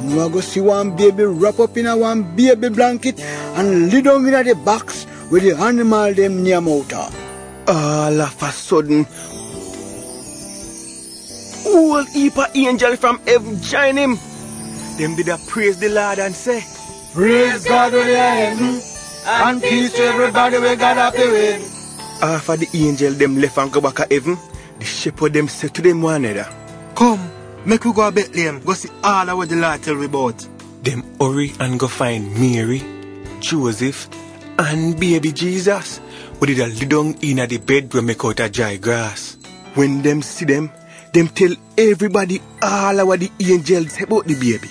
You 0.04 0.20
are 0.20 0.28
gonna 0.28 0.42
see 0.42 0.60
one 0.60 0.94
baby 0.94 1.24
wrap 1.24 1.58
up 1.58 1.76
in 1.76 1.86
a 1.86 1.96
one 1.96 2.22
baby 2.36 2.68
blanket 2.68 3.18
and 3.20 3.92
lay 3.92 4.02
down 4.02 4.24
in 4.24 4.34
a 4.34 4.44
the 4.44 4.54
box 4.54 5.04
with 5.32 5.42
the 5.42 5.56
animal 5.56 6.14
them 6.14 6.44
near 6.44 6.60
motor 6.60 7.08
all 7.68 8.20
of 8.20 8.42
a 8.42 8.50
sudden, 8.52 9.06
whole 11.62 12.04
heap 12.04 12.38
of 12.38 12.54
angel 12.54 12.96
from 12.96 13.18
heaven 13.26 13.60
join 13.60 13.96
him. 13.96 14.18
Them 14.98 15.16
did 15.16 15.28
a 15.28 15.38
praise 15.48 15.78
the 15.78 15.88
Lord 15.88 16.18
and 16.18 16.34
say, 16.34 16.64
Praise 17.12 17.64
God 17.64 17.92
with 17.92 18.06
your 18.06 18.16
heaven, 18.16 18.80
and 19.26 19.62
peace 19.62 19.92
to 19.94 20.02
everybody 20.02 20.58
we 20.58 20.76
got 20.76 20.96
happy 20.96 21.28
with. 21.28 21.72
After 22.22 22.56
the 22.56 22.68
angel 22.74 23.12
them 23.12 23.36
left 23.36 23.58
and 23.58 23.72
go 23.72 23.80
back 23.80 23.96
to 23.96 24.06
heaven, 24.10 24.38
the 24.78 24.84
shepherd 24.84 25.32
them 25.32 25.48
said 25.48 25.74
to 25.74 25.82
them 25.82 26.02
one 26.02 26.24
another, 26.24 26.48
Come, 26.94 27.30
make 27.64 27.84
we 27.84 27.92
go 27.92 28.08
to 28.08 28.14
Bethlehem, 28.14 28.60
go 28.60 28.72
see 28.74 28.88
all 29.02 29.28
of 29.28 29.36
what 29.36 29.48
the 29.48 29.56
Lord 29.56 29.82
tell 29.82 29.96
we 29.96 30.06
about. 30.06 30.46
Them 30.82 31.04
hurry 31.20 31.52
and 31.58 31.78
go 31.80 31.88
find 31.88 32.32
Mary, 32.38 32.82
Joseph, 33.40 34.08
and 34.58 34.98
baby 34.98 35.32
Jesus 35.32 36.00
we 36.40 36.48
did 36.48 36.58
a 36.58 36.66
lay 36.66 36.86
down 36.86 37.14
in 37.22 37.36
the 37.48 37.58
bed 37.58 37.92
we 37.94 38.00
make 38.02 38.24
out 38.24 38.40
a 38.40 38.48
dry 38.48 38.76
grass. 38.76 39.36
When 39.74 40.02
them 40.02 40.22
see 40.22 40.44
them, 40.44 40.70
them 41.12 41.28
tell 41.28 41.54
everybody 41.78 42.40
all 42.62 42.98
about 42.98 43.20
the 43.20 43.30
angels 43.40 44.00
about 44.00 44.26
the 44.26 44.34
baby. 44.34 44.68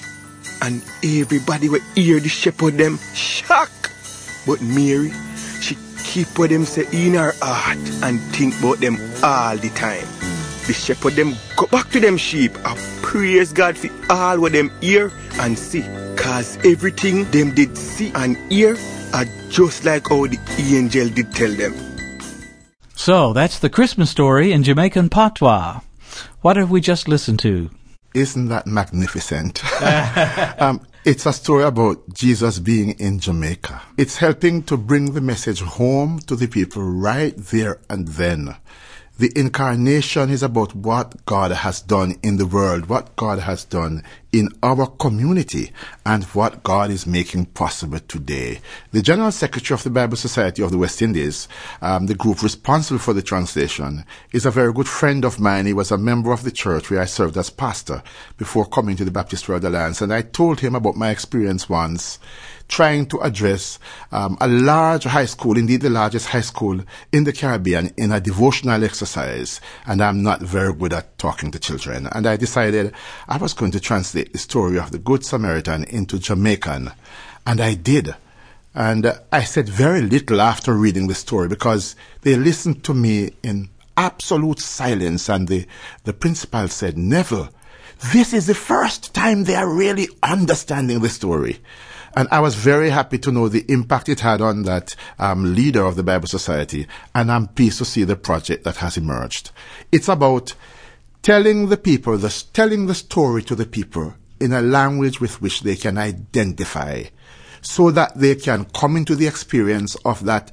And 0.62 0.84
everybody 1.04 1.70
will 1.70 1.82
hear 1.96 2.20
the 2.20 2.30
shepherd 2.30 2.78
them 2.78 3.00
shock. 3.14 3.72
But 4.46 4.62
Mary, 4.62 5.12
she 5.62 5.78
keep 6.04 6.38
what 6.38 6.52
them 6.52 6.66
say 6.66 6.86
in 6.92 7.16
her 7.16 7.34
heart 7.42 7.78
and 8.04 8.22
think 8.34 8.58
about 8.60 8.80
them 8.80 8.98
all 9.24 9.58
the 9.58 9.70
time. 9.70 10.08
The 10.68 10.74
shepherd 10.74 11.14
them 11.14 11.36
go 11.58 11.68
back 11.68 11.90
to 11.92 12.00
them 12.00 12.18
sheep 12.18 12.56
and 12.66 12.80
praise 13.02 13.54
God 13.54 13.78
for 13.78 13.90
all 14.10 14.40
what 14.40 14.54
them 14.54 14.72
hear 14.82 15.12
and 15.40 15.58
see. 15.58 15.84
Cause 16.16 16.58
everything 16.66 17.30
them 17.32 17.54
did 17.54 17.78
see 17.78 18.12
and 18.16 18.38
hear 18.52 18.76
are 18.76 18.95
just 19.56 19.86
like 19.86 20.10
how 20.10 20.28
the 20.28 20.74
angel 20.76 21.08
did 21.08 21.32
tell 21.34 21.52
them. 21.52 21.74
So 22.94 23.32
that's 23.32 23.60
the 23.60 23.70
Christmas 23.70 24.10
story 24.10 24.52
in 24.52 24.64
Jamaican 24.64 25.08
patois. 25.08 25.80
What 26.42 26.58
have 26.58 26.70
we 26.70 26.82
just 26.82 27.08
listened 27.08 27.40
to? 27.40 27.70
Isn't 28.14 28.50
that 28.50 28.68
magnificent? 28.68 29.64
um, 30.62 30.86
it's 31.06 31.26
a 31.26 31.32
story 31.32 31.64
about 31.64 32.14
Jesus 32.14 32.60
being 32.60 33.00
in 33.00 33.20
Jamaica. 33.20 33.82
It's 33.98 34.18
helping 34.18 34.62
to 34.64 34.76
bring 34.76 35.14
the 35.14 35.22
message 35.22 35.62
home 35.62 36.20
to 36.28 36.36
the 36.36 36.48
people 36.48 36.84
right 36.84 37.34
there 37.38 37.80
and 37.90 38.10
then. 38.10 38.58
The 39.18 39.32
incarnation 39.34 40.30
is 40.30 40.44
about 40.44 40.76
what 40.76 41.26
God 41.26 41.52
has 41.52 41.80
done 41.80 42.16
in 42.22 42.36
the 42.36 42.46
world, 42.46 42.88
what 42.90 43.16
God 43.16 43.40
has 43.40 43.64
done 43.64 44.04
in 44.34 44.50
our 44.62 44.88
community 44.88 45.72
and 46.06 46.26
what 46.26 46.64
God 46.64 46.92
is 46.92 47.08
making 47.08 47.46
possible 47.46 48.00
today. 48.00 48.60
The 48.92 49.02
General 49.02 49.32
Secretary 49.32 49.74
of 49.74 49.84
the 49.84 49.90
Bible 49.90 50.18
Society 50.18 50.62
of 50.62 50.72
the 50.72 50.78
West 50.78 51.02
Indies, 51.02 51.48
um, 51.82 52.08
the 52.08 52.14
group 52.14 52.44
responsible 52.44 53.00
for 53.00 53.14
the 53.14 53.22
translation, 53.22 54.04
is 54.34 54.46
a 54.46 54.52
very 54.52 54.74
good 54.74 54.90
friend 54.90 55.24
of 55.24 55.40
mine. 55.40 55.66
He 55.66 55.72
was 55.72 55.92
a 55.92 55.98
member 55.98 56.34
of 56.34 56.44
the 56.44 56.52
church 56.52 56.92
where 56.92 57.00
I 57.00 57.06
served 57.06 57.38
as 57.38 57.50
pastor 57.50 58.04
before 58.36 58.66
coming 58.66 58.98
to 58.98 59.06
the 59.06 59.12
Baptist 59.12 59.48
World 59.48 59.64
Alliance, 59.64 60.02
and 60.02 60.14
I 60.14 60.24
told 60.24 60.60
him 60.60 60.76
about 60.76 60.98
my 60.98 61.10
experience 61.10 61.70
once 61.70 62.20
trying 62.68 63.06
to 63.08 63.20
address 63.20 63.80
um, 64.12 64.38
a 64.42 64.48
large 64.48 65.04
high 65.04 65.26
school, 65.26 65.58
indeed 65.58 65.82
the 65.82 65.90
largest 65.90 66.28
high 66.28 66.42
school 66.42 66.80
in 67.12 67.24
the 67.24 67.34
Caribbean, 67.34 67.92
in 67.98 68.12
a 68.12 68.20
devotional 68.20 68.84
exercise. 68.84 69.62
And 69.86 70.02
I'm 70.02 70.24
not 70.24 70.42
very 70.42 70.74
good 70.74 70.94
at 70.94 71.18
talking 71.18 71.52
to 71.52 71.60
children. 71.60 72.08
And 72.12 72.26
I 72.28 72.38
decided 72.38 72.94
I 73.28 73.38
was 73.38 73.54
going 73.54 73.72
to 73.72 73.80
translate 73.80 74.34
the 74.34 74.40
story 74.40 74.80
of 74.80 74.92
the 74.92 75.00
Good 75.00 75.26
Samaritan 75.26 75.84
into 75.86 76.20
Jamaican. 76.20 76.92
And 77.46 77.62
I 77.62 77.76
did. 77.76 78.16
And 78.74 79.14
I 79.32 79.44
said 79.44 79.70
very 79.70 80.02
little 80.02 80.42
after 80.42 80.74
reading 80.74 81.08
the 81.08 81.16
story 81.16 81.48
because 81.48 81.96
they 82.22 82.36
listened 82.36 82.84
to 82.86 82.94
me 82.94 83.32
in 83.42 83.70
absolute 83.96 84.60
silence. 84.60 85.30
And 85.30 85.48
the, 85.48 85.66
the 86.04 86.14
principal 86.14 86.68
said, 86.68 86.98
Neville, 86.98 87.50
this 88.12 88.34
is 88.34 88.48
the 88.48 88.56
first 88.56 89.14
time 89.14 89.44
they 89.44 89.56
are 89.56 89.70
really 89.70 90.10
understanding 90.22 91.00
the 91.00 91.10
story. 91.10 91.60
And 92.16 92.28
I 92.32 92.40
was 92.40 92.56
very 92.56 92.90
happy 92.90 93.18
to 93.20 93.32
know 93.32 93.50
the 93.50 93.66
impact 93.68 94.10
it 94.10 94.22
had 94.22 94.42
on 94.42 94.64
that 94.64 94.96
um, 95.20 95.54
leader 95.54 95.86
of 95.86 95.96
the 95.96 96.04
Bible 96.04 96.28
Society. 96.28 96.88
And 97.14 97.32
I'm 97.32 97.48
pleased 97.48 97.78
to 97.80 97.86
see 97.86 98.04
the 98.04 98.16
project 98.16 98.64
that 98.64 98.78
has 98.78 98.98
emerged. 98.98 99.52
It's 99.92 100.08
about 100.08 100.54
telling 101.22 101.68
the 101.68 101.78
people, 101.78 102.18
the, 102.18 102.44
telling 102.54 102.86
the 102.86 102.96
story 102.96 103.44
to 103.44 103.56
the 103.56 103.66
people 103.66 104.14
in 104.40 104.54
a 104.54 104.62
language 104.62 105.20
with 105.20 105.42
which 105.42 105.62
they 105.62 105.76
can 105.76 105.98
identify 105.98 107.04
so 107.62 107.92
that 107.92 108.16
they 108.16 108.36
can 108.36 108.66
come 108.66 108.96
into 108.96 109.16
the 109.16 109.28
experience 109.28 109.96
of 110.06 110.24
that 110.26 110.52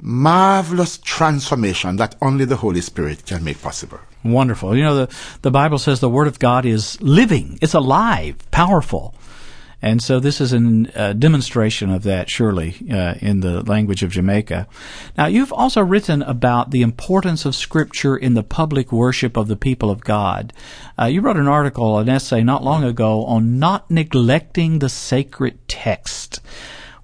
marvelous 0.00 0.98
transformation 0.98 1.96
that 1.96 2.16
only 2.20 2.44
the 2.44 2.56
Holy 2.56 2.80
Spirit 2.80 3.24
can 3.26 3.44
make 3.44 3.60
possible. 3.60 3.98
Wonderful. 4.24 4.76
You 4.76 4.82
know, 4.82 4.96
the, 5.06 5.16
the 5.42 5.50
Bible 5.50 5.78
says 5.78 6.00
the 6.00 6.08
Word 6.08 6.26
of 6.26 6.38
God 6.38 6.64
is 6.64 7.00
living, 7.00 7.58
it's 7.60 7.74
alive, 7.74 8.36
powerful. 8.50 9.14
And 9.84 10.02
so 10.02 10.18
this 10.18 10.40
is 10.40 10.54
a 10.54 10.86
uh, 10.94 11.12
demonstration 11.12 11.90
of 11.90 12.04
that, 12.04 12.30
surely, 12.30 12.74
uh, 12.90 13.16
in 13.20 13.40
the 13.40 13.62
language 13.62 14.02
of 14.02 14.12
Jamaica. 14.12 14.66
Now, 15.18 15.26
you've 15.26 15.52
also 15.52 15.82
written 15.82 16.22
about 16.22 16.70
the 16.70 16.80
importance 16.80 17.44
of 17.44 17.54
Scripture 17.54 18.16
in 18.16 18.32
the 18.32 18.42
public 18.42 18.90
worship 18.92 19.36
of 19.36 19.46
the 19.46 19.56
people 19.56 19.90
of 19.90 20.00
God. 20.00 20.54
Uh, 20.98 21.04
you 21.04 21.20
wrote 21.20 21.36
an 21.36 21.48
article, 21.48 21.98
an 21.98 22.08
essay 22.08 22.42
not 22.42 22.64
long 22.64 22.82
ago 22.82 23.26
on 23.26 23.58
not 23.58 23.90
neglecting 23.90 24.78
the 24.78 24.88
sacred 24.88 25.58
text. 25.68 26.40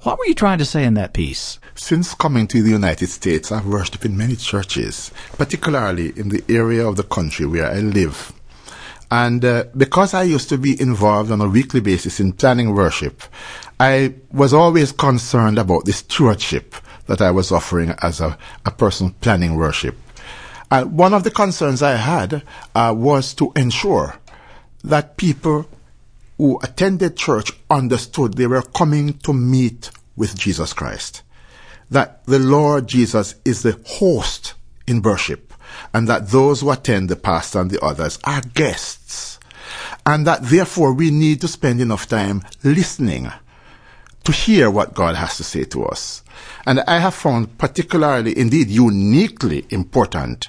What 0.00 0.18
were 0.18 0.24
you 0.24 0.34
trying 0.34 0.56
to 0.56 0.64
say 0.64 0.82
in 0.82 0.94
that 0.94 1.12
piece? 1.12 1.58
Since 1.74 2.14
coming 2.14 2.46
to 2.46 2.62
the 2.62 2.70
United 2.70 3.08
States, 3.08 3.52
I've 3.52 3.66
worshipped 3.66 4.06
in 4.06 4.16
many 4.16 4.36
churches, 4.36 5.10
particularly 5.36 6.14
in 6.16 6.30
the 6.30 6.42
area 6.48 6.88
of 6.88 6.96
the 6.96 7.02
country 7.02 7.44
where 7.44 7.70
I 7.70 7.80
live. 7.80 8.32
And 9.10 9.44
uh, 9.44 9.64
because 9.76 10.14
I 10.14 10.22
used 10.22 10.48
to 10.50 10.58
be 10.58 10.80
involved 10.80 11.32
on 11.32 11.40
a 11.40 11.48
weekly 11.48 11.80
basis 11.80 12.20
in 12.20 12.32
planning 12.32 12.74
worship, 12.74 13.22
I 13.80 14.14
was 14.32 14.54
always 14.54 14.92
concerned 14.92 15.58
about 15.58 15.84
the 15.84 15.92
stewardship 15.92 16.74
that 17.06 17.20
I 17.20 17.32
was 17.32 17.50
offering 17.50 17.90
as 18.02 18.20
a, 18.20 18.38
a 18.64 18.70
person 18.70 19.10
planning 19.20 19.56
worship. 19.56 19.96
Uh, 20.70 20.84
one 20.84 21.12
of 21.12 21.24
the 21.24 21.30
concerns 21.32 21.82
I 21.82 21.96
had 21.96 22.44
uh, 22.76 22.94
was 22.96 23.34
to 23.34 23.52
ensure 23.56 24.14
that 24.84 25.16
people 25.16 25.68
who 26.38 26.60
attended 26.62 27.16
church 27.16 27.50
understood 27.68 28.34
they 28.34 28.46
were 28.46 28.62
coming 28.62 29.18
to 29.18 29.32
meet 29.32 29.90
with 30.16 30.38
Jesus 30.38 30.72
Christ. 30.72 31.22
That 31.90 32.24
the 32.26 32.38
Lord 32.38 32.86
Jesus 32.86 33.34
is 33.44 33.62
the 33.62 33.80
host 33.84 34.54
in 34.86 35.02
worship 35.02 35.49
and 35.92 36.08
that 36.08 36.28
those 36.28 36.60
who 36.60 36.70
attend 36.70 37.08
the 37.08 37.16
pastor 37.16 37.60
and 37.60 37.70
the 37.70 37.82
others 37.84 38.18
are 38.24 38.42
guests, 38.54 39.38
and 40.06 40.26
that 40.26 40.42
therefore 40.44 40.92
we 40.92 41.10
need 41.10 41.40
to 41.40 41.48
spend 41.48 41.80
enough 41.80 42.08
time 42.08 42.42
listening 42.64 43.30
to 44.24 44.32
hear 44.32 44.70
what 44.70 44.94
God 44.94 45.16
has 45.16 45.36
to 45.38 45.44
say 45.44 45.64
to 45.64 45.84
us. 45.84 46.22
And 46.66 46.80
I 46.80 46.98
have 46.98 47.14
found 47.14 47.58
particularly, 47.58 48.36
indeed 48.38 48.68
uniquely 48.68 49.66
important, 49.70 50.48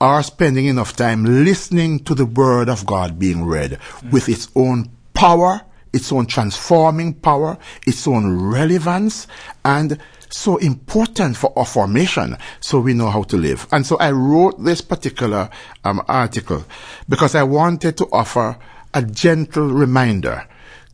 our 0.00 0.22
spending 0.22 0.66
enough 0.66 0.96
time 0.96 1.24
listening 1.24 2.00
to 2.00 2.14
the 2.14 2.26
Word 2.26 2.68
of 2.68 2.86
God 2.86 3.18
being 3.18 3.44
read 3.44 3.78
with 4.10 4.28
its 4.28 4.48
own 4.54 4.90
power, 5.14 5.60
its 5.92 6.10
own 6.10 6.26
transforming 6.26 7.14
power, 7.14 7.58
its 7.86 8.06
own 8.08 8.50
relevance, 8.50 9.26
and 9.64 9.98
so 10.32 10.56
important 10.58 11.36
for 11.36 11.52
our 11.56 11.66
formation 11.66 12.36
so 12.60 12.80
we 12.80 12.94
know 12.94 13.10
how 13.10 13.22
to 13.24 13.36
live. 13.36 13.66
And 13.72 13.86
so 13.86 13.96
I 13.98 14.10
wrote 14.10 14.62
this 14.62 14.80
particular 14.80 15.50
um, 15.84 16.02
article 16.08 16.64
because 17.08 17.34
I 17.34 17.42
wanted 17.42 17.96
to 17.98 18.08
offer 18.12 18.58
a 18.94 19.02
gentle 19.02 19.68
reminder 19.68 20.46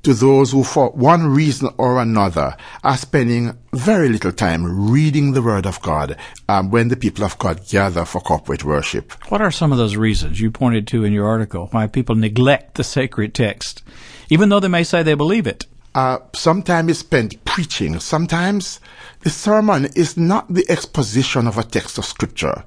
to 0.03 0.14
those 0.14 0.53
who, 0.53 0.62
for 0.62 0.90
one 0.90 1.27
reason 1.27 1.68
or 1.77 2.01
another, 2.01 2.57
are 2.85 2.96
spending 2.96 3.57
very 3.72 4.09
little 4.09 4.33
time 4.33 4.90
reading 4.90 5.33
the 5.33 5.42
Word 5.42 5.66
of 5.66 5.83
God 5.83 6.16
um, 6.48 6.70
when 6.70 6.88
the 6.88 6.96
people 6.96 7.24
of 7.24 7.38
God 7.38 7.66
gather 7.68 8.05
for 8.05 8.20
corporate 8.20 8.64
worship. 8.64 9.12
What 9.31 9.42
are 9.42 9.51
some 9.51 9.72
of 9.72 9.79
those 9.79 9.96
reasons 9.96 10.40
you 10.40 10.51
pointed 10.51 10.87
to 10.88 11.05
in 11.05 11.12
your 11.12 11.27
article 11.27 11.68
why 11.72 11.88
people 11.88 12.14
neglect 12.14 12.77
the 12.77 12.85
sacred 12.85 13.35
text, 13.35 13.83
even 14.31 14.48
though 14.48 14.61
they 14.61 14.68
may 14.68 14.85
say 14.85 15.03
they 15.03 15.14
believe 15.14 15.46
it? 15.46 15.66
Uh, 15.94 16.18
sometimes 16.35 16.90
is 16.90 16.98
spent 16.98 17.44
preaching. 17.44 17.98
Sometimes 17.98 18.79
the 19.20 19.31
sermon 19.31 19.87
is 19.96 20.16
not 20.16 20.53
the 20.53 20.64
exposition 20.68 21.46
of 21.46 21.59
a 21.59 21.64
text 21.64 21.98
of 21.98 22.05
scripture. 22.05 22.64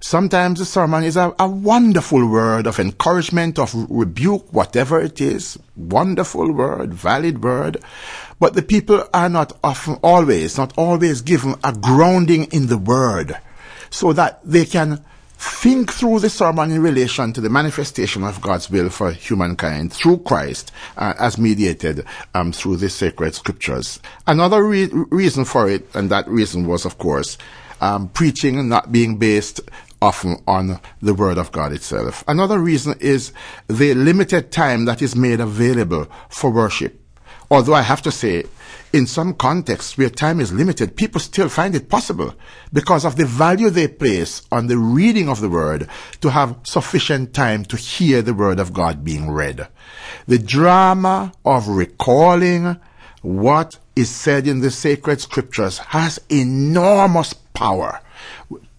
Sometimes 0.00 0.58
the 0.58 0.66
sermon 0.66 1.02
is 1.02 1.16
a, 1.16 1.34
a, 1.38 1.48
wonderful 1.48 2.28
word 2.28 2.66
of 2.66 2.78
encouragement, 2.78 3.58
of 3.58 3.72
rebuke, 3.88 4.52
whatever 4.52 5.00
it 5.00 5.18
is. 5.18 5.58
Wonderful 5.76 6.52
word, 6.52 6.92
valid 6.92 7.42
word. 7.42 7.82
But 8.38 8.52
the 8.52 8.62
people 8.62 9.04
are 9.14 9.30
not 9.30 9.56
often 9.64 9.94
always, 10.02 10.58
not 10.58 10.74
always 10.76 11.22
given 11.22 11.54
a 11.64 11.72
grounding 11.72 12.44
in 12.52 12.66
the 12.66 12.76
word 12.76 13.38
so 13.88 14.12
that 14.12 14.40
they 14.44 14.66
can 14.66 15.02
think 15.36 15.92
through 15.92 16.20
the 16.20 16.30
sermon 16.30 16.70
in 16.70 16.82
relation 16.82 17.32
to 17.32 17.40
the 17.40 17.50
manifestation 17.50 18.24
of 18.24 18.40
God's 18.40 18.70
will 18.70 18.88
for 18.88 19.10
humankind 19.12 19.92
through 19.92 20.18
Christ 20.18 20.72
uh, 20.96 21.14
as 21.18 21.38
mediated 21.38 22.04
um, 22.34 22.52
through 22.52 22.76
the 22.76 22.88
sacred 22.88 23.34
scriptures. 23.34 24.00
Another 24.26 24.64
re- 24.64 24.90
reason 25.10 25.44
for 25.44 25.68
it, 25.68 25.86
and 25.94 26.10
that 26.10 26.28
reason 26.28 26.66
was, 26.66 26.84
of 26.84 26.98
course, 26.98 27.36
um, 27.80 28.08
preaching 28.08 28.68
not 28.68 28.92
being 28.92 29.16
based 29.16 29.60
often 30.00 30.36
on 30.46 30.80
the 31.00 31.14
Word 31.14 31.38
of 31.38 31.50
God 31.50 31.72
itself. 31.72 32.24
Another 32.28 32.58
reason 32.58 32.94
is 33.00 33.32
the 33.68 33.94
limited 33.94 34.52
time 34.52 34.84
that 34.84 35.02
is 35.02 35.16
made 35.16 35.40
available 35.40 36.06
for 36.28 36.50
worship. 36.50 37.00
Although 37.50 37.74
I 37.74 37.82
have 37.82 38.02
to 38.02 38.10
say, 38.10 38.44
in 38.94 39.08
some 39.08 39.34
contexts 39.34 39.98
where 39.98 40.08
time 40.08 40.38
is 40.38 40.52
limited, 40.52 40.94
people 40.94 41.20
still 41.20 41.48
find 41.48 41.74
it 41.74 41.88
possible 41.88 42.32
because 42.72 43.04
of 43.04 43.16
the 43.16 43.26
value 43.26 43.68
they 43.68 43.88
place 43.88 44.42
on 44.52 44.68
the 44.68 44.78
reading 44.78 45.28
of 45.28 45.40
the 45.40 45.48
word 45.48 45.88
to 46.20 46.30
have 46.30 46.56
sufficient 46.62 47.34
time 47.34 47.64
to 47.64 47.76
hear 47.76 48.22
the 48.22 48.32
word 48.32 48.60
of 48.60 48.72
God 48.72 49.02
being 49.02 49.28
read. 49.28 49.66
The 50.28 50.38
drama 50.38 51.32
of 51.44 51.66
recalling 51.66 52.76
what 53.22 53.80
is 53.96 54.10
said 54.10 54.46
in 54.46 54.60
the 54.60 54.70
sacred 54.70 55.20
scriptures 55.20 55.78
has 55.78 56.20
enormous 56.28 57.32
power 57.32 58.00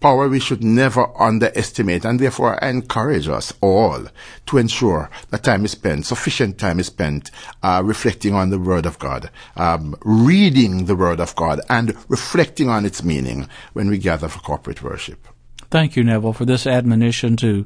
power 0.05 0.29
we 0.29 0.39
should 0.39 0.63
never 0.63 1.09
underestimate, 1.19 2.05
and 2.05 2.19
therefore 2.19 2.63
I 2.63 2.69
encourage 2.69 3.27
us 3.27 3.51
all 3.59 4.05
to 4.45 4.57
ensure 4.59 5.09
that 5.31 5.43
time 5.43 5.65
is 5.65 5.71
spent, 5.71 6.05
sufficient 6.05 6.59
time 6.59 6.79
is 6.79 6.85
spent, 6.85 7.31
uh, 7.63 7.81
reflecting 7.83 8.35
on 8.35 8.51
the 8.51 8.59
Word 8.59 8.85
of 8.85 8.99
God, 8.99 9.31
um, 9.55 9.95
reading 10.03 10.85
the 10.85 10.95
Word 10.95 11.19
of 11.19 11.35
God, 11.35 11.59
and 11.69 11.95
reflecting 12.07 12.69
on 12.69 12.85
its 12.85 13.03
meaning 13.03 13.49
when 13.73 13.89
we 13.89 13.97
gather 13.97 14.27
for 14.27 14.37
corporate 14.41 14.83
worship. 14.83 15.27
Thank 15.71 15.95
you, 15.95 16.03
Neville, 16.03 16.33
for 16.33 16.45
this 16.45 16.67
admonition 16.67 17.35
to 17.37 17.65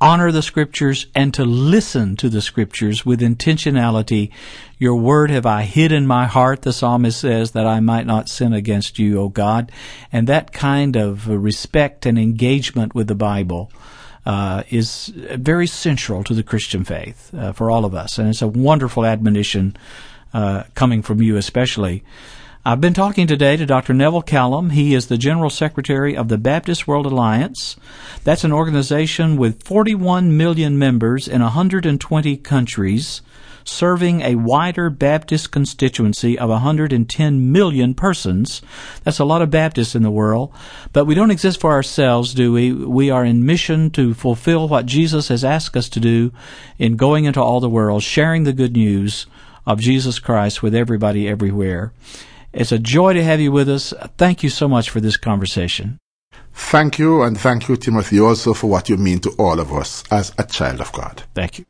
honor 0.00 0.32
the 0.32 0.42
scriptures 0.42 1.06
and 1.14 1.34
to 1.34 1.44
listen 1.44 2.16
to 2.16 2.28
the 2.28 2.40
scriptures 2.40 3.04
with 3.04 3.20
intentionality. 3.20 4.30
Your 4.78 4.96
word 4.96 5.30
have 5.30 5.44
I 5.44 5.62
hid 5.62 5.92
in 5.92 6.06
my 6.06 6.26
heart, 6.26 6.62
the 6.62 6.72
psalmist 6.72 7.20
says, 7.20 7.50
that 7.52 7.66
I 7.66 7.80
might 7.80 8.06
not 8.06 8.28
sin 8.28 8.52
against 8.52 8.98
you, 8.98 9.20
O 9.20 9.28
God. 9.28 9.70
And 10.10 10.26
that 10.26 10.52
kind 10.52 10.96
of 10.96 11.28
respect 11.28 12.06
and 12.06 12.18
engagement 12.18 12.94
with 12.94 13.08
the 13.08 13.14
Bible 13.14 13.70
uh, 14.24 14.62
is 14.70 15.08
very 15.16 15.66
central 15.66 16.24
to 16.24 16.34
the 16.34 16.42
Christian 16.42 16.84
faith 16.84 17.32
uh, 17.34 17.52
for 17.52 17.70
all 17.70 17.84
of 17.84 17.94
us. 17.94 18.18
And 18.18 18.28
it's 18.28 18.42
a 18.42 18.48
wonderful 18.48 19.04
admonition 19.04 19.76
uh, 20.32 20.64
coming 20.74 21.02
from 21.02 21.20
you 21.20 21.36
especially. 21.36 22.04
I've 22.62 22.82
been 22.82 22.92
talking 22.92 23.26
today 23.26 23.56
to 23.56 23.64
Dr. 23.64 23.94
Neville 23.94 24.22
Callam. 24.22 24.72
He 24.72 24.92
is 24.92 25.06
the 25.06 25.16
General 25.16 25.48
Secretary 25.48 26.14
of 26.14 26.28
the 26.28 26.36
Baptist 26.36 26.86
World 26.86 27.06
Alliance. 27.06 27.76
That's 28.22 28.44
an 28.44 28.52
organization 28.52 29.38
with 29.38 29.62
41 29.62 30.36
million 30.36 30.78
members 30.78 31.26
in 31.26 31.40
120 31.40 32.36
countries, 32.36 33.22
serving 33.64 34.20
a 34.20 34.34
wider 34.34 34.90
Baptist 34.90 35.50
constituency 35.50 36.38
of 36.38 36.50
110 36.50 37.50
million 37.50 37.94
persons. 37.94 38.60
That's 39.04 39.18
a 39.18 39.24
lot 39.24 39.40
of 39.40 39.50
Baptists 39.50 39.94
in 39.94 40.02
the 40.02 40.10
world. 40.10 40.52
But 40.92 41.06
we 41.06 41.14
don't 41.14 41.30
exist 41.30 41.62
for 41.62 41.72
ourselves, 41.72 42.34
do 42.34 42.52
we? 42.52 42.72
We 42.74 43.08
are 43.08 43.24
in 43.24 43.46
mission 43.46 43.88
to 43.92 44.12
fulfill 44.12 44.68
what 44.68 44.84
Jesus 44.84 45.28
has 45.28 45.46
asked 45.46 45.78
us 45.78 45.88
to 45.88 45.98
do 45.98 46.30
in 46.78 46.96
going 46.96 47.24
into 47.24 47.40
all 47.40 47.60
the 47.60 47.70
world, 47.70 48.02
sharing 48.02 48.44
the 48.44 48.52
good 48.52 48.74
news 48.74 49.24
of 49.64 49.80
Jesus 49.80 50.18
Christ 50.18 50.62
with 50.62 50.74
everybody 50.74 51.26
everywhere. 51.26 51.94
It's 52.52 52.72
a 52.72 52.78
joy 52.78 53.14
to 53.14 53.22
have 53.22 53.40
you 53.40 53.52
with 53.52 53.68
us. 53.68 53.94
Thank 54.18 54.42
you 54.42 54.50
so 54.50 54.68
much 54.68 54.90
for 54.90 55.00
this 55.00 55.16
conversation. 55.16 55.98
Thank 56.52 56.98
you, 56.98 57.22
and 57.22 57.38
thank 57.38 57.68
you, 57.68 57.76
Timothy, 57.76 58.18
also 58.20 58.54
for 58.54 58.68
what 58.68 58.88
you 58.88 58.96
mean 58.96 59.20
to 59.20 59.30
all 59.38 59.60
of 59.60 59.72
us 59.72 60.02
as 60.10 60.32
a 60.36 60.42
child 60.44 60.80
of 60.80 60.90
God. 60.92 61.22
Thank 61.34 61.60
you. 61.60 61.64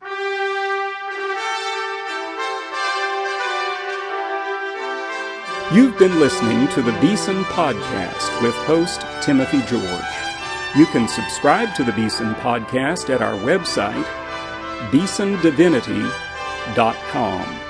You've 5.73 5.97
been 5.99 6.19
listening 6.19 6.67
to 6.69 6.81
the 6.83 6.93
Beeson 7.01 7.45
Podcast 7.45 8.43
with 8.43 8.55
host 8.67 9.05
Timothy 9.23 9.61
George. 9.69 9.85
You 10.77 10.87
can 10.87 11.07
subscribe 11.07 11.77
to 11.77 11.85
the 11.85 11.93
Beeson 11.93 12.35
Podcast 12.37 13.15
at 13.15 13.23
our 13.23 13.35
website, 13.35 14.05
beesondivinity.com. 14.91 17.70